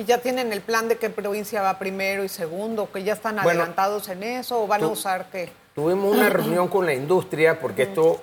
¿Y 0.00 0.06
ya 0.06 0.16
tienen 0.16 0.50
el 0.50 0.62
plan 0.62 0.88
de 0.88 0.96
qué 0.96 1.10
provincia 1.10 1.60
va 1.60 1.78
primero 1.78 2.24
y 2.24 2.30
segundo? 2.30 2.90
¿Que 2.90 3.02
ya 3.02 3.12
están 3.12 3.38
adelantados 3.38 4.08
en 4.08 4.22
eso 4.22 4.62
o 4.62 4.66
van 4.66 4.82
a 4.82 4.86
usar 4.86 5.28
qué? 5.30 5.50
Tuvimos 5.74 6.16
una 6.16 6.30
reunión 6.30 6.68
con 6.68 6.86
la 6.86 6.94
industria 6.94 7.60
porque 7.60 7.82
esto 7.82 8.22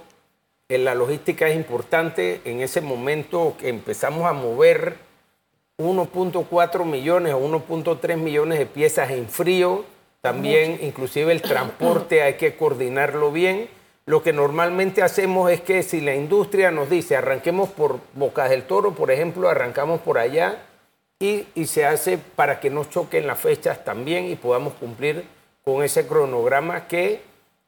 la 0.70 0.96
logística 0.96 1.48
es 1.48 1.56
importante. 1.56 2.42
En 2.46 2.62
ese 2.62 2.82
momento 2.82 3.54
que 3.60 3.70
empezamos 3.70 4.26
a 4.26 4.34
mover 4.34 4.98
1.4 5.78 6.84
millones 6.84 7.36
o 7.36 7.42
1.3 7.42 8.18
millones 8.18 8.58
de 8.58 8.66
piezas 8.66 9.12
en 9.12 9.30
frío, 9.30 9.86
también 10.22 10.80
inclusive 10.82 11.32
el 11.32 11.44
transporte 11.44 12.24
hay 12.24 12.38
que 12.38 12.56
coordinarlo 12.56 13.32
bien. 13.32 13.70
Lo 14.08 14.24
que 14.24 14.34
normalmente 14.34 15.04
hacemos 15.04 15.52
es 15.52 15.62
que 15.62 15.84
si 15.84 16.02
la 16.02 16.16
industria 16.16 16.72
nos 16.72 16.90
dice 16.90 17.16
arranquemos 17.16 17.70
por 17.70 18.00
Bocas 18.16 18.50
del 18.50 18.64
Toro, 18.64 18.96
por 18.96 19.12
ejemplo, 19.12 19.48
arrancamos 19.48 20.02
por 20.02 20.18
allá 20.18 20.64
y, 21.20 21.48
y 21.56 21.66
se 21.66 21.86
hace 21.86 22.18
para 22.18 22.60
que 22.60 22.70
no 22.70 22.86
choquen 22.86 23.28
las 23.28 23.40
fechas 23.40 23.84
también 23.84 24.26
y 24.26 24.36
podamos 24.36 24.74
cumplir 24.74 25.26
con 25.64 25.84
ese 25.84 26.08
cronograma 26.08 26.88
que 26.88 27.22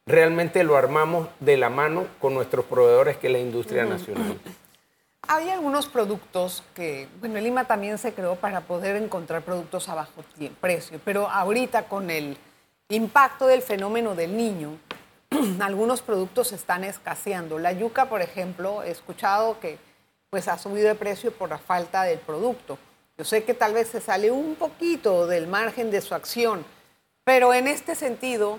realmente 0.06 0.64
lo 0.64 0.76
armamos 0.76 1.28
de 1.40 1.56
la 1.56 1.70
mano 1.70 2.06
con 2.20 2.34
nuestros 2.34 2.64
proveedores, 2.64 3.16
que 3.16 3.28
es 3.28 3.32
la 3.32 3.38
industria 3.38 3.84
nacional. 3.84 4.38
Hay 5.28 5.48
algunos 5.50 5.86
productos 5.86 6.64
que, 6.74 7.06
bueno, 7.20 7.38
Lima 7.40 7.64
también 7.64 7.98
se 7.98 8.12
creó 8.12 8.36
para 8.36 8.62
poder 8.62 8.96
encontrar 8.96 9.42
productos 9.42 9.88
a 9.88 9.94
bajo 9.94 10.24
precio, 10.60 11.00
pero 11.04 11.28
ahorita 11.28 11.84
con 11.84 12.10
el 12.10 12.36
impacto 12.88 13.46
del 13.46 13.62
fenómeno 13.62 14.14
del 14.16 14.36
niño, 14.36 14.78
algunos 15.60 16.02
productos 16.02 16.52
están 16.52 16.84
escaseando. 16.84 17.58
La 17.58 17.72
yuca, 17.72 18.06
por 18.06 18.22
ejemplo, 18.22 18.82
he 18.82 18.90
escuchado 18.90 19.60
que 19.60 19.78
pues 20.30 20.48
ha 20.48 20.58
subido 20.58 20.88
de 20.88 20.94
precio 20.94 21.32
por 21.32 21.50
la 21.50 21.58
falta 21.58 22.02
del 22.04 22.18
producto. 22.18 22.78
Yo 23.20 23.24
sé 23.26 23.44
que 23.44 23.52
tal 23.52 23.74
vez 23.74 23.88
se 23.88 24.00
sale 24.00 24.30
un 24.30 24.54
poquito 24.54 25.26
del 25.26 25.46
margen 25.46 25.90
de 25.90 26.00
su 26.00 26.14
acción, 26.14 26.64
pero 27.22 27.52
en 27.52 27.68
este 27.68 27.94
sentido, 27.94 28.58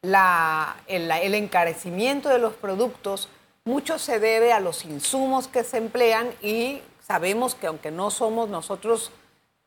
el, 0.00 1.34
encarecimiento 1.34 2.30
de 2.30 2.38
los 2.38 2.54
productos, 2.54 3.28
mucho 3.66 3.98
se 3.98 4.18
debe 4.18 4.54
a 4.54 4.60
los 4.60 4.86
insumos 4.86 5.46
que 5.46 5.62
se 5.62 5.76
emplean 5.76 6.30
y 6.40 6.80
sabemos 7.06 7.54
que 7.54 7.66
aunque 7.66 7.90
no 7.90 8.10
somos 8.10 8.48
nosotros, 8.48 9.12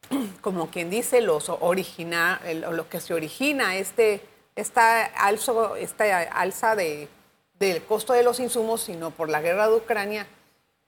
como 0.41 0.71
quien 0.71 0.89
dice, 0.89 1.21
los 1.21 1.49
origina, 1.49 2.41
lo 2.71 2.89
que 2.89 2.99
se 2.99 3.13
origina 3.13 3.75
este, 3.75 4.25
esta, 4.55 5.05
esta 5.77 6.19
alza 6.31 6.75
de, 6.75 7.07
del 7.59 7.83
costo 7.83 8.13
de 8.13 8.23
los 8.23 8.39
insumos, 8.39 8.81
sino 8.81 9.11
por 9.11 9.29
la 9.29 9.39
guerra 9.39 9.69
de 9.69 9.75
Ucrania, 9.75 10.25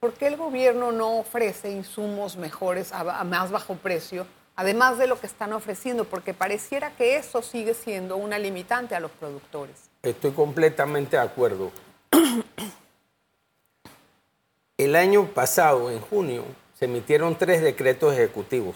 ¿por 0.05 0.13
qué 0.13 0.27
el 0.27 0.37
gobierno 0.37 0.91
no 0.91 1.17
ofrece 1.17 1.71
insumos 1.71 2.37
mejores 2.37 2.93
a, 2.93 3.19
a 3.19 3.23
más 3.23 3.49
bajo 3.49 3.73
precio, 3.73 4.27
además 4.55 4.99
de 4.99 5.07
lo 5.07 5.19
que 5.19 5.25
están 5.25 5.51
ofreciendo? 5.51 6.05
Porque 6.05 6.31
pareciera 6.31 6.91
que 6.91 7.15
eso 7.15 7.41
sigue 7.41 7.73
siendo 7.73 8.15
una 8.15 8.37
limitante 8.37 8.93
a 8.93 8.99
los 8.99 9.09
productores. 9.09 9.75
Estoy 10.03 10.29
completamente 10.33 11.17
de 11.17 11.23
acuerdo. 11.23 11.71
El 14.77 14.95
año 14.95 15.25
pasado, 15.25 15.89
en 15.89 15.99
junio, 15.99 16.43
se 16.77 16.85
emitieron 16.85 17.35
tres 17.35 17.63
decretos 17.63 18.13
ejecutivos. 18.13 18.75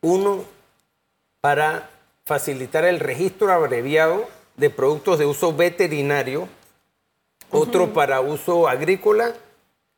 Uno 0.00 0.42
para 1.40 1.90
facilitar 2.24 2.84
el 2.84 2.98
registro 2.98 3.52
abreviado 3.52 4.26
de 4.56 4.68
productos 4.68 5.20
de 5.20 5.26
uso 5.26 5.54
veterinario, 5.54 6.48
otro 7.52 7.92
para 7.92 8.20
uso 8.20 8.66
agrícola 8.66 9.32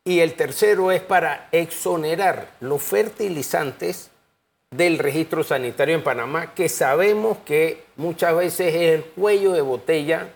y 0.08 0.20
el 0.20 0.32
tercero 0.32 0.90
es 0.90 1.02
para 1.02 1.50
exonerar 1.52 2.48
los 2.60 2.82
fertilizantes 2.82 4.10
del 4.70 4.98
registro 4.98 5.44
sanitario 5.44 5.96
en 5.96 6.02
Panamá, 6.02 6.54
que 6.54 6.70
sabemos 6.70 7.36
que 7.44 7.84
muchas 7.96 8.34
veces 8.34 8.74
es 8.74 8.94
el 8.94 9.04
cuello 9.04 9.52
de 9.52 9.60
botella 9.60 10.30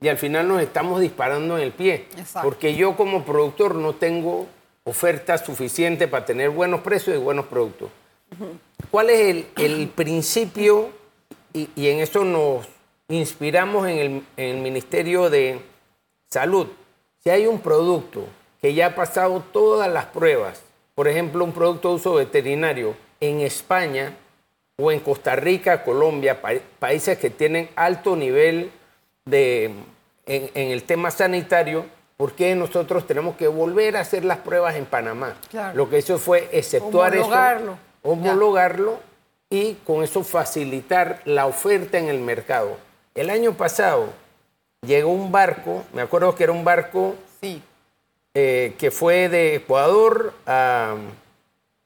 y 0.00 0.08
al 0.08 0.18
final 0.18 0.48
nos 0.48 0.60
estamos 0.60 1.00
disparando 1.00 1.56
en 1.56 1.62
el 1.62 1.70
pie. 1.70 2.06
Porque 2.42 2.74
yo 2.74 2.96
como 2.96 3.24
productor 3.24 3.76
no 3.76 3.92
tengo 3.92 4.48
oferta 4.82 5.38
suficiente 5.38 6.08
para 6.08 6.24
tener 6.24 6.50
buenos 6.50 6.80
precios 6.80 7.14
y 7.14 7.20
buenos 7.20 7.46
productos. 7.46 7.90
¿Cuál 8.90 9.10
es 9.10 9.44
el, 9.56 9.88
principio? 9.90 10.88
Y, 11.52 11.68
en 11.76 12.00
eso 12.00 12.24
nos 12.24 12.66
inspiramos 13.06 13.86
en 13.86 13.98
el, 13.98 14.10
en 14.36 14.56
el 14.56 14.56
Ministerio 14.56 15.30
de 15.30 15.60
Salud. 16.28 16.66
Si 17.22 17.30
hay 17.30 17.46
un 17.46 17.60
producto 17.60 18.26
que 18.62 18.74
ya 18.74 18.86
ha 18.86 18.94
pasado 18.94 19.42
todas 19.52 19.92
las 19.92 20.06
pruebas, 20.06 20.62
por 20.94 21.08
ejemplo, 21.08 21.44
un 21.44 21.52
producto 21.52 21.88
de 21.88 21.94
uso 21.96 22.14
veterinario 22.14 22.94
en 23.20 23.40
España 23.40 24.16
o 24.78 24.92
en 24.92 25.00
Costa 25.00 25.34
Rica, 25.34 25.82
Colombia, 25.82 26.40
países 26.78 27.18
que 27.18 27.28
tienen 27.28 27.68
alto 27.74 28.14
nivel 28.14 28.70
de, 29.24 29.74
en, 30.26 30.50
el 30.54 30.84
tema 30.84 31.10
sanitario, 31.10 31.86
¿por 32.16 32.34
qué 32.34 32.54
nosotros 32.54 33.04
tenemos 33.06 33.36
que 33.36 33.48
volver 33.48 33.96
a 33.96 34.00
hacer 34.00 34.24
las 34.24 34.38
pruebas 34.38 34.76
en 34.76 34.86
Panamá? 34.86 35.34
Lo 35.74 35.90
que 35.90 35.98
hizo 35.98 36.18
fue 36.18 36.48
exceptuar 36.52 37.16
homologarlo. 37.16 37.72
eso, 37.72 37.80
homologarlo 38.02 39.00
y 39.50 39.74
con 39.84 40.04
eso 40.04 40.22
facilitar 40.22 41.20
la 41.24 41.46
oferta 41.46 41.98
en 41.98 42.08
el 42.08 42.20
mercado. 42.20 42.76
El 43.16 43.28
año 43.28 43.54
pasado 43.54 44.06
llegó 44.86 45.10
un 45.10 45.32
barco, 45.32 45.84
me 45.92 46.02
acuerdo 46.02 46.34
que 46.36 46.44
era 46.44 46.52
un 46.52 46.64
barco 46.64 47.16
sí. 47.40 47.60
Eh, 48.34 48.74
que 48.78 48.90
fue 48.90 49.28
de 49.28 49.56
Ecuador 49.56 50.32
a 50.46 50.96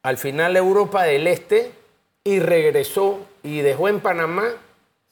al 0.07 0.19
final 0.19 0.57
Europa 0.57 1.03
del 1.03 1.27
Este 1.27 1.73
y 2.23 2.39
regresó 2.39 3.19
y 3.43 3.63
dejó 3.63 3.89
en 3.89 3.99
Panamá 3.99 4.45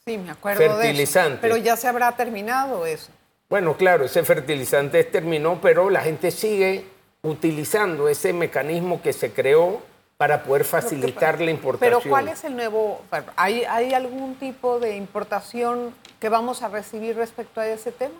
sí, 0.06 0.16
me 0.16 0.30
acuerdo 0.30 0.60
fertilizante. 0.60 1.38
Pero 1.40 1.56
ya 1.56 1.76
se 1.76 1.88
habrá 1.88 2.12
terminado 2.12 2.86
eso. 2.86 3.10
Bueno, 3.48 3.76
claro, 3.76 4.04
ese 4.04 4.22
fertilizante 4.22 5.02
terminó, 5.02 5.60
pero 5.60 5.90
la 5.90 6.02
gente 6.02 6.30
sigue 6.30 6.86
utilizando 7.22 8.08
ese 8.08 8.32
mecanismo 8.32 9.02
que 9.02 9.12
se 9.12 9.32
creó 9.32 9.82
para 10.16 10.44
poder 10.44 10.64
facilitar 10.64 11.40
la 11.40 11.50
importación. 11.50 12.00
Pero 12.00 12.10
¿cuál 12.10 12.28
es 12.28 12.44
el 12.44 12.54
nuevo? 12.54 13.02
¿Hay, 13.34 13.64
¿Hay 13.64 13.94
algún 13.94 14.36
tipo 14.36 14.78
de 14.78 14.96
importación 14.96 15.92
que 16.20 16.28
vamos 16.28 16.62
a 16.62 16.68
recibir 16.68 17.16
respecto 17.16 17.60
a 17.60 17.66
ese 17.66 17.90
tema? 17.90 18.14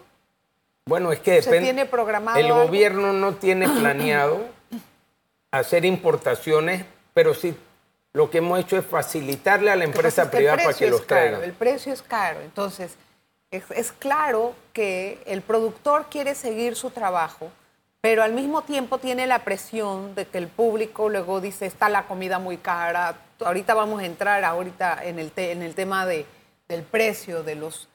Bueno, 0.87 1.13
es 1.13 1.21
que 1.21 1.33
depende. 1.33 1.59
¿Se 1.59 1.65
tiene 1.65 1.87
programado? 1.87 2.39
El 2.39 2.53
gobierno 2.53 3.13
no 3.13 3.35
tiene 3.35 3.69
planeado 3.81 4.41
hacer 5.51 5.85
importaciones, 5.85 6.85
pero 7.13 7.35
sí 7.35 7.57
lo 8.15 8.31
que 8.31 8.39
hemos 8.39 8.61
hecho 8.61 8.77
es 8.77 8.87
facilitarle 8.87 9.71
a 9.71 9.77
la 9.77 9.85
empresa 9.85 10.31
privada 10.31 10.57
para 10.59 10.75
que 10.75 10.89
los 10.89 11.07
traiga. 11.07 11.45
El 11.45 11.53
precio 11.53 11.93
es 11.93 12.01
caro, 12.01 12.41
entonces 12.41 12.97
es, 13.51 13.93
claro 13.93 14.55
que 14.73 15.23
el 15.27 15.43
productor 15.43 16.07
quiere 16.11 16.35
seguir 16.35 16.77
su 16.77 16.91
trabajo, 16.91 17.51
pero 18.01 18.23
al 18.23 18.33
mismo 18.33 18.63
tiempo 18.63 18.99
tiene 18.99 19.27
la 19.27 19.41
presión 19.41 20.15
de 20.15 20.27
que 20.27 20.39
el 20.39 20.49
público 20.49 21.09
luego 21.09 21.41
dice, 21.41 21.67
está 21.67 21.89
la 21.89 22.07
comida 22.07 22.39
muy 22.39 22.57
cara, 22.57 23.17
ahorita 23.45 23.75
vamos 23.75 24.01
a 24.01 24.07
entrar 24.07 24.45
ahorita 24.45 25.05
en 25.05 25.19
el, 25.19 25.33
en 25.37 25.63
el 25.63 25.75
tema 25.75 26.07
de, 26.07 26.25
del 26.69 26.83
precio 26.83 27.43
de, 27.43 27.57
los, 27.57 27.89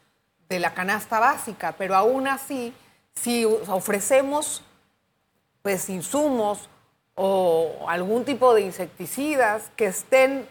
de 0.50 0.60
la 0.60 0.74
canasta 0.74 1.20
básica, 1.20 1.76
pero 1.78 1.96
aún 1.96 2.28
así, 2.28 2.74
si 3.22 3.46
ofrecemos 3.46 4.62
pues 5.62 5.90
insumos 5.90 6.70
o 7.16 7.86
algún 7.88 8.24
tipo 8.24 8.54
de 8.54 8.62
insecticidas 8.62 9.72
que 9.76 9.88
estén 9.88 10.48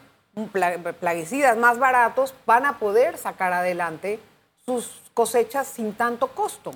plaguicidas 1.00 1.56
más 1.56 1.78
baratos, 1.78 2.34
van 2.46 2.66
a 2.66 2.78
poder 2.78 3.16
sacar 3.16 3.52
adelante 3.52 4.20
sus 4.64 5.00
cosechas 5.14 5.66
sin 5.66 5.94
tanto 5.94 6.28
costo. 6.28 6.72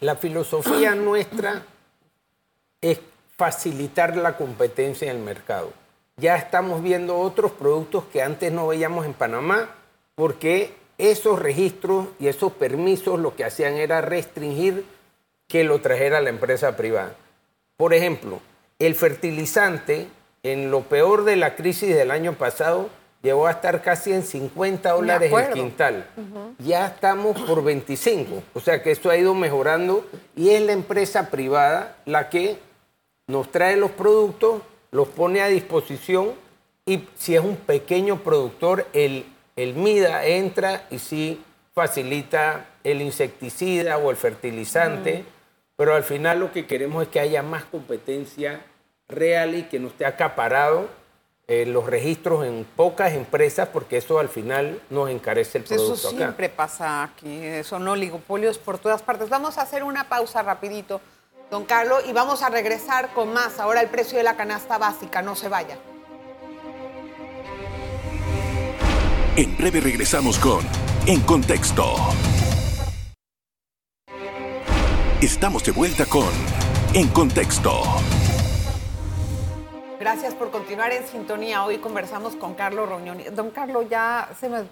La 0.00 0.16
filosofía 0.16 0.94
nuestra 0.94 1.62
es 2.80 3.00
facilitar 3.36 4.16
la 4.16 4.36
competencia 4.36 5.10
en 5.10 5.18
el 5.18 5.22
mercado. 5.22 5.72
Ya 6.16 6.36
estamos 6.36 6.82
viendo 6.82 7.18
otros 7.18 7.52
productos 7.52 8.04
que 8.12 8.22
antes 8.22 8.52
no 8.52 8.68
veíamos 8.68 9.04
en 9.04 9.14
Panamá 9.14 9.68
porque 10.14 10.74
esos 10.96 11.38
registros 11.38 12.06
y 12.18 12.28
esos 12.28 12.52
permisos 12.52 13.20
lo 13.20 13.36
que 13.36 13.44
hacían 13.44 13.74
era 13.74 14.00
restringir 14.00 14.84
que 15.48 15.64
lo 15.64 15.80
trajera 15.80 16.20
la 16.20 16.28
empresa 16.28 16.76
privada. 16.76 17.14
Por 17.76 17.94
ejemplo, 17.94 18.40
el 18.78 18.94
fertilizante, 18.94 20.06
en 20.42 20.70
lo 20.70 20.82
peor 20.82 21.24
de 21.24 21.36
la 21.36 21.56
crisis 21.56 21.94
del 21.94 22.10
año 22.10 22.34
pasado, 22.34 22.90
llegó 23.22 23.46
a 23.46 23.52
estar 23.52 23.82
casi 23.82 24.12
en 24.12 24.22
50 24.22 24.90
dólares 24.90 25.32
el 25.32 25.52
quintal. 25.52 26.06
Ya 26.58 26.86
estamos 26.86 27.40
por 27.40 27.64
25. 27.64 28.42
O 28.54 28.60
sea 28.60 28.82
que 28.82 28.90
esto 28.90 29.10
ha 29.10 29.16
ido 29.16 29.34
mejorando 29.34 30.06
y 30.36 30.50
es 30.50 30.62
la 30.62 30.72
empresa 30.72 31.30
privada 31.30 31.96
la 32.04 32.28
que 32.28 32.58
nos 33.26 33.50
trae 33.50 33.76
los 33.76 33.90
productos, 33.90 34.62
los 34.90 35.08
pone 35.08 35.40
a 35.40 35.48
disposición 35.48 36.32
y 36.86 37.04
si 37.16 37.34
es 37.34 37.42
un 37.42 37.56
pequeño 37.56 38.22
productor, 38.22 38.86
el, 38.92 39.26
el 39.56 39.74
MIDA 39.74 40.26
entra 40.26 40.86
y 40.90 40.98
sí 40.98 41.42
facilita 41.74 42.66
el 42.84 43.02
insecticida 43.02 43.98
o 43.98 44.10
el 44.10 44.16
fertilizante 44.16 45.24
pero 45.78 45.94
al 45.94 46.02
final 46.02 46.40
lo 46.40 46.50
que 46.50 46.66
queremos 46.66 47.04
es 47.04 47.08
que 47.08 47.20
haya 47.20 47.40
más 47.44 47.64
competencia 47.64 48.66
real 49.08 49.54
y 49.54 49.62
que 49.62 49.78
no 49.78 49.86
esté 49.86 50.04
acaparado 50.04 50.88
eh, 51.46 51.66
los 51.66 51.86
registros 51.86 52.44
en 52.44 52.66
pocas 52.76 53.12
empresas, 53.12 53.68
porque 53.68 53.98
eso 53.98 54.18
al 54.18 54.28
final 54.28 54.82
nos 54.90 55.08
encarece 55.08 55.58
el 55.58 55.64
producto. 55.64 55.94
Eso 55.94 56.10
siempre 56.10 56.48
pasa 56.48 57.04
aquí, 57.04 57.62
son 57.62 57.86
oligopolios 57.86 58.58
por 58.58 58.78
todas 58.78 59.02
partes. 59.02 59.28
Vamos 59.28 59.56
a 59.56 59.62
hacer 59.62 59.84
una 59.84 60.08
pausa 60.08 60.42
rapidito, 60.42 61.00
don 61.48 61.64
Carlos, 61.64 62.02
y 62.08 62.12
vamos 62.12 62.42
a 62.42 62.50
regresar 62.50 63.14
con 63.14 63.32
más. 63.32 63.60
Ahora 63.60 63.80
el 63.80 63.88
precio 63.88 64.18
de 64.18 64.24
la 64.24 64.36
canasta 64.36 64.78
básica, 64.78 65.22
no 65.22 65.36
se 65.36 65.48
vaya. 65.48 65.78
En 69.36 69.56
breve 69.56 69.80
regresamos 69.80 70.40
con 70.40 70.66
En 71.06 71.20
Contexto. 71.20 71.94
Estamos 75.20 75.64
de 75.64 75.72
vuelta 75.72 76.06
con 76.06 76.28
En 76.94 77.08
Contexto. 77.08 77.82
Gracias 79.98 80.32
por 80.36 80.52
continuar 80.52 80.92
en 80.92 81.08
sintonía. 81.08 81.64
Hoy 81.64 81.78
conversamos 81.78 82.36
con 82.36 82.54
Carlos 82.54 82.88
Roñoni. 82.88 83.24
Don 83.24 83.50
Carlos, 83.50 83.86
ya 83.90 84.28
se 84.38 84.48
me, 84.48 84.62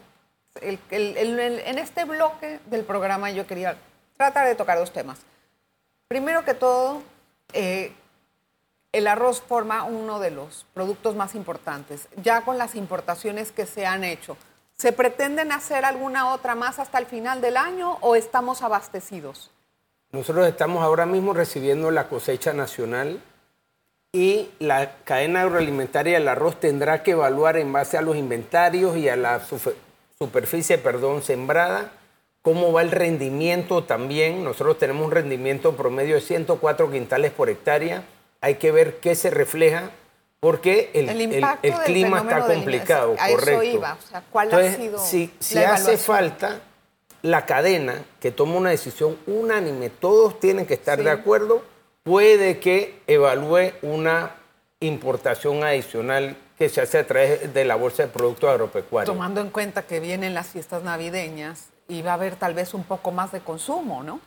en 0.61 1.79
este 1.81 2.05
bloque 2.05 2.61
del 2.67 2.85
programa 2.85 3.33
yo 3.33 3.45
quería 3.45 3.77
tratar 4.17 4.47
de 4.47 4.55
tocar 4.55 4.79
dos 4.79 4.93
temas. 4.93 5.19
Primero 6.07 6.45
que 6.45 6.55
todo, 6.55 7.03
eh, 7.53 7.93
el 8.93 9.09
arroz 9.09 9.43
forma 9.43 9.83
uno 9.83 10.21
de 10.21 10.31
los 10.31 10.65
productos 10.75 11.17
más 11.17 11.35
importantes. 11.35 12.07
Ya 12.23 12.43
con 12.43 12.57
las 12.57 12.77
importaciones 12.77 13.51
que 13.51 13.67
se 13.67 13.85
han 13.85 14.05
hecho, 14.05 14.37
¿se 14.77 14.93
pretenden 14.93 15.51
hacer 15.51 15.85
alguna 15.85 16.33
otra 16.33 16.55
más 16.55 16.79
hasta 16.79 16.99
el 16.99 17.07
final 17.07 17.41
del 17.41 17.57
año 17.57 17.99
o 18.01 18.15
estamos 18.15 18.63
abastecidos? 18.63 19.51
Nosotros 20.13 20.47
estamos 20.47 20.83
ahora 20.83 21.07
mismo 21.07 21.33
recibiendo 21.33 21.91
la 21.91 22.09
cosecha 22.09 22.53
nacional 22.53 23.21
y 24.13 24.49
la 24.59 24.97
cadena 25.05 25.43
agroalimentaria 25.43 26.19
del 26.19 26.29
arroz 26.29 26.59
tendrá 26.59 27.03
que 27.03 27.11
evaluar 27.11 27.57
en 27.59 27.73
base 27.73 27.99
a 27.99 28.03
los 28.03 28.17
inventarios 28.17 28.97
y 28.97 29.09
a 29.09 29.17
la 29.17 29.43
superficie, 30.19 30.79
perdón, 30.79 31.23
sembrada, 31.23 31.93
cómo 32.41 32.73
va 32.73 32.83
el 32.83 32.93
rendimiento 32.93 33.85
también. 33.85 34.43
Nosotros 34.43 34.79
tenemos 34.79 35.05
un 35.05 35.13
rendimiento 35.13 35.77
promedio 35.77 36.15
de 36.15 36.21
104 36.23 36.91
quintales 36.91 37.33
por 37.33 37.51
hectárea. 37.51 38.05
Hay 38.41 38.55
que 38.55 38.73
ver 38.73 39.01
qué 39.01 39.15
se 39.17 39.31
refleja 39.31 39.91
porque 40.41 40.91
el, 40.95 41.09
clima 41.85 42.21
está 42.21 42.47
complicado, 42.47 43.17
correcto. 43.17 43.97
¿cuál 44.31 44.55
ha 44.55 44.73
sido 44.73 44.99
si, 44.99 45.35
si 45.41 45.59
hace 45.59 45.97
falta 45.97 46.61
la 47.27 47.45
cadena 47.45 48.05
que 48.21 48.31
toma 48.31 48.55
una 48.55 48.71
decisión 48.71 49.19
unánime, 49.27 49.91
todos 49.91 50.39
tienen 50.39 50.65
que 50.65 50.75
estar 50.75 51.03
de 51.03 51.11
acuerdo, 51.11 51.61
puede 52.05 52.61
que 52.61 53.01
evalúe 53.09 53.73
una 53.83 54.37
importación 54.79 55.65
adicional 55.65 56.37
que 56.57 56.69
se 56.69 56.81
hace 56.81 56.99
a 56.99 57.07
través 57.07 57.53
de 57.53 57.65
la 57.65 57.75
Bolsa 57.75 58.05
de 58.05 58.11
Productos 58.11 58.49
Agropecuarios. 58.49 59.13
Tomando 59.13 59.41
en 59.41 59.51
cuenta 59.51 59.83
que 59.83 59.99
vienen 59.99 60.35
las 60.35 60.47
fiestas 60.47 60.85
navideñas 60.85 61.71
y 61.89 62.03
va 62.03 62.13
a 62.13 62.15
haber 62.15 62.37
tal 62.37 62.55
vez 62.55 62.75
un 62.75 62.85
poco 62.85 63.11
más 63.11 63.33
de 63.33 63.41
consumo, 63.41 64.05
¿no? 64.05 64.21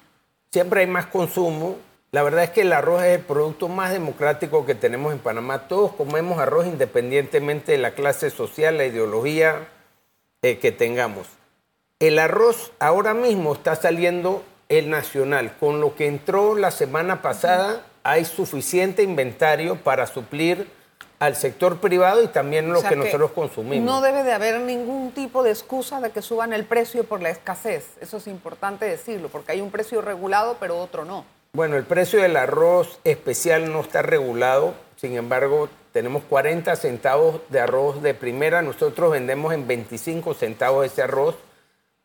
Siempre 0.52 0.82
hay 0.82 0.88
más 0.88 1.06
consumo. 1.06 1.78
La 2.12 2.22
verdad 2.22 2.44
es 2.44 2.50
que 2.50 2.62
el 2.62 2.74
arroz 2.74 3.04
es 3.04 3.20
el 3.20 3.24
producto 3.24 3.70
más 3.70 3.92
democrático 3.94 4.66
que 4.66 4.76
tenemos 4.76 5.14
en 5.14 5.20
Panamá. 5.20 5.70
Todos 5.70 5.94
comemos 5.94 6.40
arroz 6.40 6.66
independientemente 6.66 7.72
de 7.72 7.78
la 7.78 7.92
clase 7.92 8.30
social, 8.30 8.78
la 8.78 8.86
ideología 8.86 9.70
eh, 10.42 10.58
que 10.58 10.74
tengamos. 10.74 11.39
El 12.02 12.18
arroz 12.18 12.72
ahora 12.80 13.14
mismo 13.14 13.52
está 13.52 13.76
saliendo 13.76 14.42
el 14.70 14.90
nacional. 14.90 15.58
Con 15.60 15.82
lo 15.82 15.96
que 15.96 16.08
entró 16.08 16.56
la 16.56 16.72
semana 16.72 17.22
pasada, 17.22 17.86
hay 18.04 18.24
suficiente 18.24 19.04
inventario 19.04 19.76
para 19.76 20.08
suplir 20.08 20.70
al 21.20 21.36
sector 21.36 21.80
privado 21.80 22.24
y 22.24 22.28
también 22.28 22.72
lo 22.72 22.82
que, 22.82 22.96
nosotros 22.96 23.32
consumimos. 23.32 23.86
No 23.86 24.00
debe 24.00 24.24
de 24.24 24.32
haber 24.32 24.62
ningún 24.62 25.12
tipo 25.12 25.44
de 25.44 25.50
excusa 25.50 26.00
de 26.00 26.12
que 26.12 26.22
suban 26.22 26.54
el 26.54 26.64
precio 26.64 27.04
por 27.04 27.22
la 27.22 27.32
escasez. 27.32 27.90
Eso 28.00 28.16
es 28.16 28.28
importante 28.28 28.86
decirlo, 28.86 29.28
porque 29.28 29.52
hay 29.52 29.60
un 29.60 29.70
precio 29.70 30.00
regulado, 30.00 30.56
pero 30.58 30.78
otro 30.78 31.04
no. 31.04 31.26
Bueno, 31.52 31.76
el 31.76 31.84
precio 31.84 32.22
del 32.22 32.38
arroz 32.38 33.02
especial 33.04 33.74
no 33.74 33.82
está 33.82 34.04
regulado, 34.04 34.74
sin 34.96 35.18
embargo, 35.18 35.68
tenemos 35.92 36.24
40 36.30 36.78
centavos 36.78 37.42
de 37.50 37.60
arroz 37.60 38.02
de 38.02 38.14
primera, 38.14 38.62
nosotros 38.62 39.12
vendemos 39.12 39.54
en 39.54 39.68
25 39.68 40.34
centavos 40.34 40.86
ese 40.86 41.02
arroz. 41.02 41.36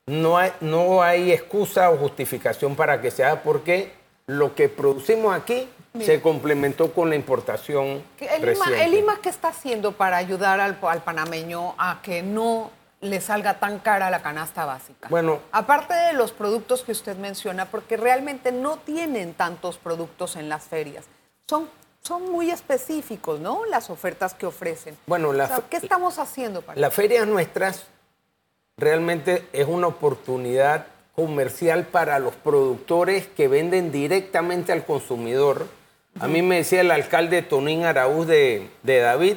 No 0.06 0.36
hay, 0.36 0.52
no 0.60 1.02
hay 1.02 1.32
excusa 1.32 1.90
o 1.90 1.96
justificación 1.96 2.76
para 2.76 3.00
que 3.00 3.10
sea 3.10 3.42
porque 3.42 3.92
lo 4.26 4.54
que 4.54 4.68
producimos 4.68 5.34
aquí 5.34 5.68
se 5.98 6.20
complementó 6.20 6.92
con 6.92 7.08
la 7.08 7.16
importación. 7.16 8.02
¿El 8.18 8.54
IMA, 8.54 8.82
¿El 8.82 8.94
IMA, 8.94 9.18
qué 9.22 9.28
está 9.28 9.48
haciendo 9.48 9.92
para 9.92 10.16
ayudar 10.16 10.60
al, 10.60 10.76
panameño 10.76 11.74
a 11.78 12.00
que 12.02 12.22
no 12.22 12.70
le 13.00 13.20
salga 13.20 13.60
tan 13.60 13.78
cara 13.78 14.10
la 14.10 14.20
canasta 14.20 14.64
básica? 14.64 15.08
Bueno. 15.08 15.38
Aparte 15.52 15.94
de 15.94 16.12
los 16.14 16.32
productos 16.32 16.82
que 16.82 16.92
usted 16.92 17.16
menciona, 17.16 17.66
porque 17.66 17.96
realmente 17.96 18.50
no 18.50 18.78
tienen 18.78 19.34
tantos 19.34 19.78
productos 19.78 20.36
en 20.36 20.48
las 20.48 20.64
ferias. 20.64 21.04
Son, 21.48 21.68
son 22.02 22.30
muy 22.30 22.50
específicos, 22.50 23.38
¿no? 23.38 23.64
Las 23.66 23.88
ofertas 23.88 24.34
que 24.34 24.46
ofrecen. 24.46 24.96
Bueno, 25.06 25.32
¿qué 25.70 25.76
estamos 25.76 26.18
haciendo 26.18 26.60
para 26.60 26.80
Las 26.80 26.92
ferias 26.92 27.26
nuestras 27.26 27.86
realmente 28.76 29.44
es 29.52 29.66
una 29.66 29.87
oportunidad 29.87 30.87
comercial 31.14 31.84
para 31.87 32.18
los 32.18 32.34
productores 32.34 33.26
que 33.26 33.48
venden 33.48 33.92
directamente 33.92 34.72
al 34.72 34.84
consumidor 34.84 35.66
a 36.20 36.28
mí 36.28 36.42
me 36.42 36.56
decía 36.58 36.80
el 36.80 36.92
alcalde 36.92 37.42
Tonín 37.42 37.84
Araúz 37.84 38.28
de, 38.28 38.68
David 38.84 39.37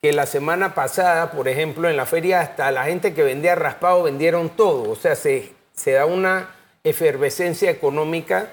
que 0.00 0.12
la 0.12 0.26
semana 0.26 0.74
pasada, 0.74 1.30
por 1.30 1.48
ejemplo, 1.48 1.88
en 1.88 1.96
la 1.96 2.06
feria 2.06 2.40
hasta 2.40 2.70
la 2.70 2.84
gente 2.84 3.14
que 3.14 3.22
vendía 3.22 3.54
raspado 3.54 4.02
vendieron 4.02 4.50
todo. 4.50 4.90
O 4.90 4.96
sea, 4.96 5.16
se, 5.16 5.52
se 5.74 5.92
da 5.92 6.06
una 6.06 6.50
efervescencia 6.82 7.70
económica 7.70 8.50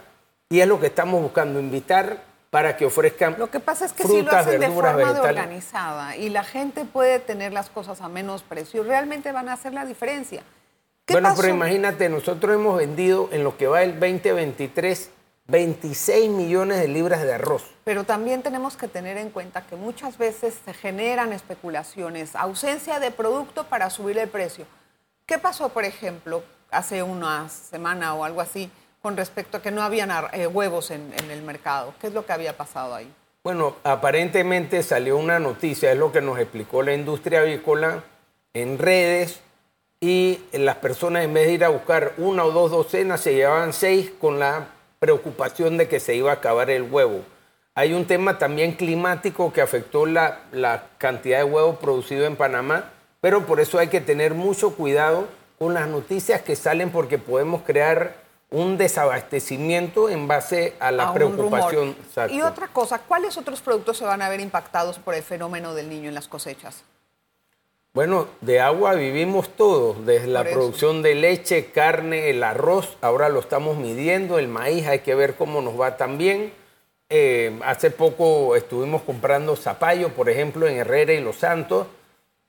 y 0.50 0.60
es 0.60 0.68
lo 0.68 0.80
que 0.80 0.88
estamos 0.88 1.22
buscando, 1.22 1.60
invitar 1.60 2.24
para 2.52 2.76
que 2.78 2.86
ofrezcan 2.86 3.38
Lo 3.40 3.50
que 3.50 3.60
pasa 3.60 3.86
es 3.86 3.94
que 3.94 4.04
si 4.04 4.22
lo 4.22 4.32
hacen 4.32 4.60
de 4.60 4.70
forma 4.70 5.12
organizada 5.12 6.16
y 6.18 6.30
la 6.30 6.44
gente 6.44 6.86
puede 6.86 7.18
tener 7.20 7.54
las 7.54 7.70
cosas 7.70 8.02
a 8.02 8.10
menos 8.10 8.44
precio, 8.44 8.84
realmente 8.84 9.32
van 9.32 9.50
a 9.50 9.54
hacer 9.54 9.74
la 9.74 9.86
diferencia. 9.86 10.44
bueno, 11.10 11.34
pero 11.36 11.48
imagínate, 11.48 12.10
nosotros 12.10 12.54
hemos 12.54 12.78
vendido 12.78 13.30
en 13.32 13.44
lo 13.44 13.58
que 13.58 13.68
va 13.68 13.82
el 13.82 14.00
2023 14.00 15.10
26 15.48 16.30
millones 16.30 16.80
de 16.80 16.88
libras 16.88 17.24
de 17.24 17.34
arroz. 17.34 17.64
Pero 17.84 18.04
también 18.04 18.44
tenemos 18.44 18.78
que 18.78 18.88
tener 18.88 19.18
en 19.18 19.30
cuenta 19.32 19.66
que 19.66 19.76
muchas 19.76 20.18
veces 20.18 20.58
se 20.64 20.74
generan 20.74 21.34
especulaciones, 21.34 22.36
ausencia 22.36 23.00
de 23.00 23.12
producto 23.12 23.66
para 23.66 23.90
subir 23.90 24.18
el 24.18 24.30
precio. 24.30 24.66
¿Qué 25.26 25.38
pasó, 25.38 25.70
por 25.70 25.86
ejemplo, 25.86 26.44
hace 26.70 27.02
una 27.04 27.50
semana 27.50 28.14
o 28.14 28.24
algo 28.24 28.42
así 28.42 28.72
con 29.02 29.18
respecto 29.18 29.58
a 29.58 29.62
que 29.62 29.72
no 29.72 29.82
habían 29.82 30.12
eh, 30.34 30.48
huevos 30.48 30.92
en, 30.92 31.14
el 31.30 31.42
mercado? 31.42 31.94
¿Qué 32.00 32.08
es 32.08 32.14
lo 32.14 32.26
que 32.26 32.34
había 32.34 32.56
pasado 32.56 32.96
ahí? 32.96 33.12
Bueno, 33.44 33.76
aparentemente 33.84 34.84
salió 34.84 35.18
una 35.18 35.40
noticia, 35.40 35.92
es 35.92 35.98
lo 35.98 36.12
que 36.12 36.22
nos 36.22 36.40
explicó 36.40 36.84
la 36.84 36.94
industria 36.94 37.42
avícola 37.42 38.04
en 38.54 38.78
redes, 38.78 39.42
y 40.04 40.40
las 40.52 40.78
personas 40.78 41.24
en 41.24 41.34
vez 41.34 41.46
de 41.46 41.54
ir 41.54 41.64
a 41.64 41.70
buscar 41.70 42.14
una 42.18 42.44
o 42.44 42.52
dos 42.52 42.72
docenas 42.72 43.22
se 43.22 43.36
llevaban 43.36 43.72
seis 43.72 44.12
con 44.20 44.40
la 44.40 44.70
preocupación 44.98 45.78
de 45.78 45.88
que 45.88 46.00
se 46.00 46.16
iba 46.16 46.32
a 46.32 46.36
acabar 46.36 46.72
el 46.72 46.92
huevo. 46.92 47.22
Hay 47.76 47.94
un 47.94 48.06
tema 48.06 48.40
también 48.40 48.74
climático 48.74 49.54
que 49.54 49.62
afectó 49.62 50.08
la, 50.08 50.42
cantidad 50.98 51.38
de 51.38 51.44
huevo 51.44 51.76
producido 51.76 52.26
en 52.26 52.36
Panamá, 52.36 52.92
pero 53.22 53.46
por 53.46 53.60
eso 53.60 53.78
hay 53.78 53.90
que 53.90 54.02
tener 54.02 54.34
mucho 54.34 54.76
cuidado 54.76 55.28
con 55.60 55.76
las 55.76 55.88
noticias 55.88 56.42
que 56.42 56.56
salen 56.56 56.90
porque 56.90 57.20
podemos 57.20 57.62
crear 57.62 58.16
un 58.52 58.78
desabastecimiento 58.78 60.10
en 60.10 60.28
base 60.28 60.76
a 60.80 60.92
la 60.92 61.14
preocupación. 61.14 61.96
Y 62.30 62.42
otra 62.42 62.68
cosa, 62.68 63.00
¿cuáles 63.00 63.38
otros 63.38 63.62
productos 63.62 63.98
se 63.98 64.06
van 64.06 64.22
a 64.22 64.30
ver 64.30 64.42
impactados 64.42 65.00
por 65.00 65.16
el 65.16 65.24
fenómeno 65.24 65.74
del 65.74 65.90
niño 65.90 66.10
en 66.10 66.16
las 66.16 66.28
cosechas? 66.28 66.84
Bueno, 67.94 68.28
de 68.40 68.62
agua 68.62 68.94
vivimos 68.94 69.50
todos, 69.50 70.06
desde 70.06 70.28
la 70.28 70.44
producción 70.44 71.02
de 71.02 71.16
leche, 71.16 71.72
carne, 71.72 72.30
el 72.30 72.44
arroz, 72.44 72.98
ahora 73.02 73.28
lo 73.28 73.40
estamos 73.40 73.78
midiendo, 73.78 74.40
el 74.40 74.48
maíz, 74.48 74.88
hay 74.88 75.00
que 75.00 75.16
ver 75.16 75.36
cómo 75.36 75.62
nos 75.62 75.80
va 75.80 75.98
también. 75.98 76.54
Eh, 77.10 77.60
hace 77.66 77.92
poco 77.92 78.56
estuvimos 78.56 79.02
comprando 79.02 79.58
zapallo, 79.58 80.10
por 80.10 80.30
ejemplo, 80.30 80.68
en 80.68 80.78
Herrera 80.78 81.12
y 81.14 81.20
Los 81.20 81.38
Santos. 81.38 81.88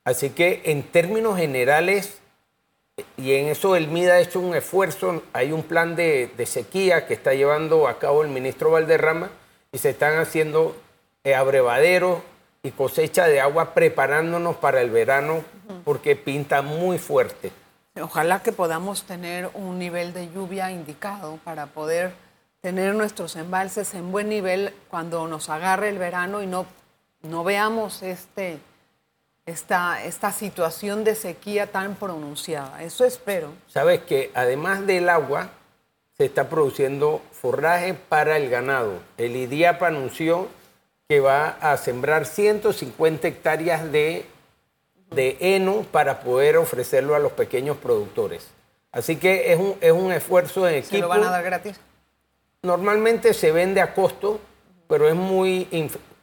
Así 0.05 0.31
que 0.31 0.63
en 0.65 0.85
términos 0.85 1.37
generales, 1.37 2.22
y 3.17 3.35
en 3.35 3.47
eso 3.47 3.77
el 3.77 3.89
MIDA 3.89 4.15
ha 4.15 4.21
hecho 4.21 4.41
un 4.41 4.55
esfuerzo, 4.55 5.23
hay 5.33 5.53
un 5.53 5.63
plan 5.63 5.97
de, 5.97 6.31
sequía 6.47 7.07
que 7.07 7.15
está 7.15 7.35
llevando 7.35 7.89
a 7.89 7.99
cabo 7.99 8.23
el 8.23 8.29
ministro 8.29 8.71
Valderrama 8.71 9.31
y 9.71 9.79
se 9.79 9.91
están 9.91 10.19
haciendo 10.19 10.77
eh, 11.25 11.35
abrevaderos 11.35 12.21
y 12.63 12.71
cosecha 12.71 13.27
de 13.27 13.41
agua 13.41 13.75
preparándonos 13.75 14.57
para 14.57 14.83
el 14.83 14.91
verano 14.91 15.43
porque 15.85 16.17
pinta 16.17 16.63
muy 16.63 16.99
fuerte. 16.99 17.51
Ojalá 18.01 18.43
que 18.43 18.53
podamos 18.53 19.05
tener 19.05 19.51
un 19.55 19.79
nivel 19.79 20.13
de 20.13 20.31
lluvia 20.31 20.71
indicado 20.71 21.39
para 21.45 21.67
poder 21.67 22.13
tener 22.61 22.95
nuestros 22.95 23.37
embalses 23.37 23.95
en 23.95 24.13
buen 24.13 24.29
nivel 24.29 24.75
cuando 24.89 25.27
nos 25.27 25.49
agarre 25.49 25.89
el 25.89 25.99
verano 25.99 26.43
y 26.43 26.47
no, 26.47 26.67
no 27.23 27.43
veamos 27.43 28.03
este, 28.03 28.59
esta, 29.47 30.05
esta 30.05 30.33
situación 30.33 31.05
de 31.05 31.15
sequía 31.15 31.67
tan 31.67 31.95
pronunciada. 31.95 32.83
Eso 32.83 33.05
espero. 33.05 33.53
Sabes 33.67 34.03
que 34.03 34.31
además 34.35 34.87
del 34.87 35.09
agua, 35.09 35.51
se 36.17 36.27
está 36.27 36.49
produciendo 36.49 37.23
forraje 37.33 37.95
para 37.95 38.37
el 38.37 38.51
ganado. 38.51 39.01
El 39.17 39.35
IDIAP 39.35 39.83
anunció 39.83 40.49
que 41.09 41.21
va 41.21 41.49
a 41.61 41.77
sembrar 41.77 42.27
150 42.27 43.29
hectáreas 43.29 43.91
de, 43.91 44.27
de 45.11 45.37
heno 45.41 45.83
para 45.91 46.21
poder 46.21 46.57
ofrecerlo 46.57 47.15
a 47.15 47.19
los 47.19 47.33
pequeños 47.33 47.77
productores. 47.77 48.49
Así 48.93 49.17
que 49.17 49.53
es 49.53 49.59
un, 49.59 49.77
es 49.81 49.93
un 49.93 50.13
esfuerzo 50.13 50.69
en 50.69 50.77
equipo. 50.77 50.97
¿Se 50.97 51.01
lo 51.01 51.09
van 51.09 51.25
a 51.25 51.31
dar 51.31 51.43
gratis? 51.43 51.81
Normalmente 52.63 53.35
se 53.35 53.51
vende 53.51 53.81
a 53.81 53.95
costo, 53.95 54.39
pero 54.89 55.09
es 55.09 55.15
muy... 55.15 55.67